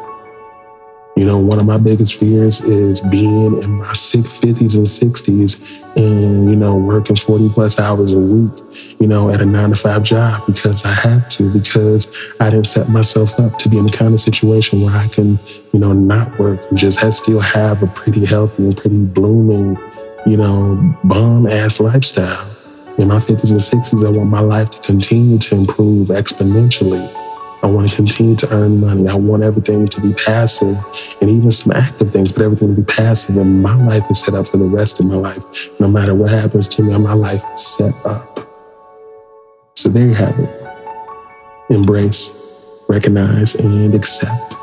You 1.16 1.24
know, 1.24 1.38
one 1.38 1.58
of 1.58 1.64
my 1.64 1.78
biggest 1.78 2.20
fears 2.20 2.60
is 2.60 3.00
being 3.00 3.62
in 3.62 3.70
my 3.70 3.86
50s 3.86 4.76
and 4.76 4.86
60s 4.86 5.96
and, 5.96 6.50
you 6.50 6.56
know, 6.56 6.76
working 6.76 7.16
40 7.16 7.48
plus 7.48 7.80
hours 7.80 8.12
a 8.12 8.18
week, 8.18 8.52
you 9.00 9.06
know, 9.06 9.30
at 9.30 9.40
a 9.40 9.46
nine 9.46 9.70
to 9.70 9.76
five 9.76 10.02
job 10.02 10.44
because 10.44 10.84
I 10.84 10.92
have 10.92 11.26
to, 11.30 11.50
because 11.50 12.14
I 12.38 12.50
didn't 12.50 12.66
set 12.66 12.90
myself 12.90 13.40
up 13.40 13.56
to 13.60 13.70
be 13.70 13.78
in 13.78 13.86
the 13.86 13.90
kind 13.90 14.12
of 14.12 14.20
situation 14.20 14.82
where 14.82 14.94
I 14.94 15.08
can, 15.08 15.38
you 15.72 15.80
know, 15.80 15.94
not 15.94 16.38
work 16.38 16.60
and 16.68 16.76
just 16.76 17.00
have, 17.00 17.14
still 17.14 17.40
have 17.40 17.82
a 17.82 17.86
pretty 17.86 18.26
healthy 18.26 18.64
and 18.64 18.76
pretty 18.76 19.00
blooming, 19.00 19.78
you 20.26 20.36
know, 20.36 20.98
bomb 21.02 21.46
ass 21.46 21.80
lifestyle. 21.80 22.46
In 22.98 23.08
my 23.08 23.16
50s 23.16 23.52
and 23.52 23.60
60s, 23.60 24.06
I 24.06 24.10
want 24.10 24.28
my 24.28 24.40
life 24.40 24.68
to 24.68 24.82
continue 24.82 25.38
to 25.38 25.56
improve 25.56 26.08
exponentially. 26.08 27.25
I 27.66 27.68
want 27.68 27.90
to 27.90 27.96
continue 27.96 28.36
to 28.36 28.54
earn 28.54 28.80
money. 28.80 29.08
I 29.08 29.16
want 29.16 29.42
everything 29.42 29.88
to 29.88 30.00
be 30.00 30.14
passive 30.14 30.76
and 31.20 31.28
even 31.28 31.50
some 31.50 31.72
active 31.72 32.10
things, 32.10 32.30
but 32.30 32.42
everything 32.42 32.68
to 32.68 32.80
be 32.80 32.84
passive. 32.84 33.36
And 33.36 33.60
my 33.60 33.74
life 33.74 34.08
is 34.08 34.20
set 34.20 34.34
up 34.34 34.46
for 34.46 34.56
the 34.56 34.66
rest 34.66 35.00
of 35.00 35.06
my 35.06 35.16
life. 35.16 35.42
No 35.80 35.88
matter 35.88 36.14
what 36.14 36.30
happens 36.30 36.68
to 36.68 36.82
me, 36.84 36.96
my 36.96 37.12
life 37.12 37.42
is 37.54 37.66
set 37.66 37.92
up. 38.06 38.38
So 39.74 39.88
there 39.88 40.06
you 40.06 40.14
have 40.14 40.38
it. 40.38 40.48
Embrace, 41.68 42.84
recognize, 42.88 43.56
and 43.56 43.92
accept. 43.96 44.54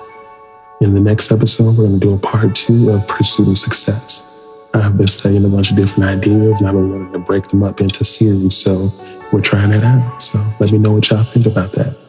In 0.80 0.94
the 0.94 1.02
next 1.02 1.30
episode, 1.30 1.76
we're 1.78 1.88
going 1.90 2.00
to 2.00 2.08
do 2.08 2.14
a 2.14 2.20
part 2.20 2.56
two 2.56 2.92
of 2.92 3.06
Pursuing 3.10 3.56
Success. 3.56 4.70
I've 4.74 4.98
been 4.98 5.10
studying 5.10 5.44
a 5.44 5.50
bunch 5.50 5.72
of 5.72 5.76
different 5.76 6.06
ideas 6.06 6.60
and 6.60 6.70
I've 6.70 6.74
been 6.74 6.90
wanting 6.90 7.12
to 7.12 7.20
break 7.20 7.50
them 7.50 7.64
up 7.64 7.82
into 7.82 8.06
series. 8.06 8.56
So 8.56 8.88
we're 9.34 9.42
trying 9.42 9.72
that 9.72 9.84
out. 9.84 10.22
So 10.22 10.42
let 10.62 10.72
me 10.72 10.78
know 10.78 10.94
what 10.94 11.10
y'all 11.10 11.26
think 11.26 11.48
about 11.48 11.74
that. 11.74 12.03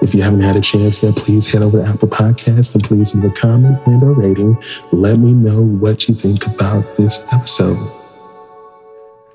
If 0.00 0.14
you 0.14 0.22
haven't 0.22 0.42
had 0.42 0.56
a 0.56 0.60
chance 0.60 1.02
yet, 1.02 1.16
please 1.16 1.50
head 1.50 1.62
over 1.62 1.82
to 1.82 1.88
Apple 1.88 2.08
Podcasts 2.08 2.74
and 2.74 2.84
please 2.84 3.14
leave 3.14 3.24
a 3.24 3.34
comment 3.34 3.84
and 3.86 4.02
a 4.02 4.06
rating. 4.06 4.62
Let 4.92 5.18
me 5.18 5.32
know 5.32 5.60
what 5.60 6.08
you 6.08 6.14
think 6.14 6.46
about 6.46 6.94
this 6.94 7.20
episode. 7.32 7.76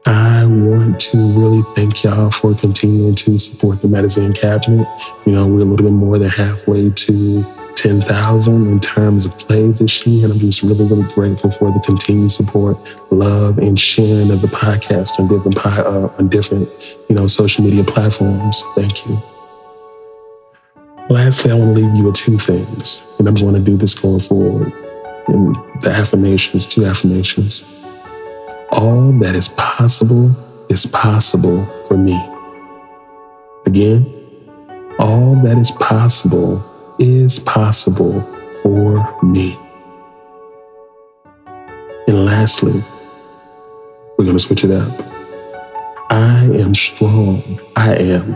I 0.05 0.45
want 0.45 0.99
to 0.99 1.17
really 1.17 1.63
thank 1.75 2.03
y'all 2.03 2.29
for 2.29 2.53
continuing 2.53 3.15
to 3.15 3.39
support 3.39 3.81
the 3.81 3.87
Medizen 3.87 4.39
Cabinet. 4.39 4.87
You 5.25 5.33
know, 5.33 5.47
we're 5.47 5.61
a 5.61 5.65
little 5.65 5.85
bit 5.85 5.91
more 5.91 6.17
than 6.17 6.29
halfway 6.29 6.89
to 6.89 7.45
10,000 7.75 8.67
in 8.67 8.79
terms 8.79 9.25
of 9.25 9.37
plays 9.37 9.79
this 9.79 10.07
year. 10.07 10.25
And 10.25 10.33
I'm 10.33 10.39
just 10.39 10.63
really, 10.63 10.85
really 10.85 11.11
grateful 11.13 11.51
for 11.51 11.71
the 11.71 11.81
continued 11.85 12.31
support, 12.31 12.77
love, 13.11 13.57
and 13.57 13.77
sharing 13.77 14.31
of 14.31 14.41
the 14.41 14.47
podcast 14.47 15.19
on 15.19 15.27
different, 15.27 15.65
uh, 15.65 16.09
on 16.17 16.29
different, 16.29 16.69
you 17.09 17.15
know, 17.15 17.27
social 17.27 17.63
media 17.63 17.83
platforms. 17.83 18.63
Thank 18.75 19.05
you. 19.05 19.21
Lastly, 21.09 21.51
I 21.51 21.55
want 21.55 21.75
to 21.75 21.81
leave 21.81 21.95
you 21.95 22.05
with 22.05 22.15
two 22.15 22.37
things, 22.37 23.15
and 23.19 23.27
I'm 23.27 23.35
going 23.35 23.53
to 23.55 23.59
do 23.59 23.75
this 23.75 23.93
going 23.93 24.21
forward. 24.21 24.71
And 25.27 25.55
the 25.81 25.89
affirmations, 25.89 26.65
two 26.65 26.85
affirmations. 26.85 27.63
All 28.71 29.11
that 29.19 29.35
is 29.35 29.49
possible 29.49 30.31
is 30.69 30.85
possible 30.85 31.65
for 31.87 31.97
me. 31.97 32.19
Again, 33.65 34.05
all 34.97 35.35
that 35.43 35.59
is 35.59 35.71
possible 35.71 36.63
is 36.99 37.37
possible 37.39 38.21
for 38.61 39.23
me. 39.23 39.57
And 42.07 42.25
lastly, 42.25 42.81
we're 44.17 44.25
going 44.25 44.37
to 44.37 44.43
switch 44.43 44.63
it 44.63 44.71
up. 44.71 44.91
I 46.09 46.45
am 46.53 46.73
strong. 46.73 47.59
I 47.75 47.95
am. 47.95 48.35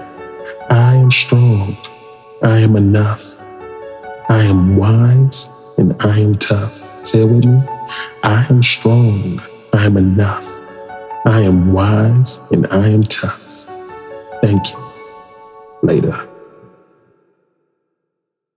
I 0.69 0.95
am 0.95 1.12
strong. 1.12 1.77
I 2.43 2.60
am 2.60 2.76
enough. 2.76 3.41
I 4.30 4.43
am 4.43 4.78
wise 4.78 5.50
and 5.80 5.95
I 6.02 6.19
am 6.19 6.36
tough. 6.36 7.06
Say 7.06 7.21
it 7.21 7.26
with 7.26 7.45
me. 7.45 7.60
I 8.23 8.45
am 8.50 8.62
strong. 8.62 9.41
I 9.73 9.86
am 9.86 9.97
enough. 9.97 10.47
I 11.26 11.41
am 11.41 11.73
wise 11.73 12.39
and 12.52 12.67
I 12.67 12.89
am 12.89 13.02
tough. 13.02 13.67
Thank 14.43 14.71
you. 14.71 14.78
Later. 15.82 16.37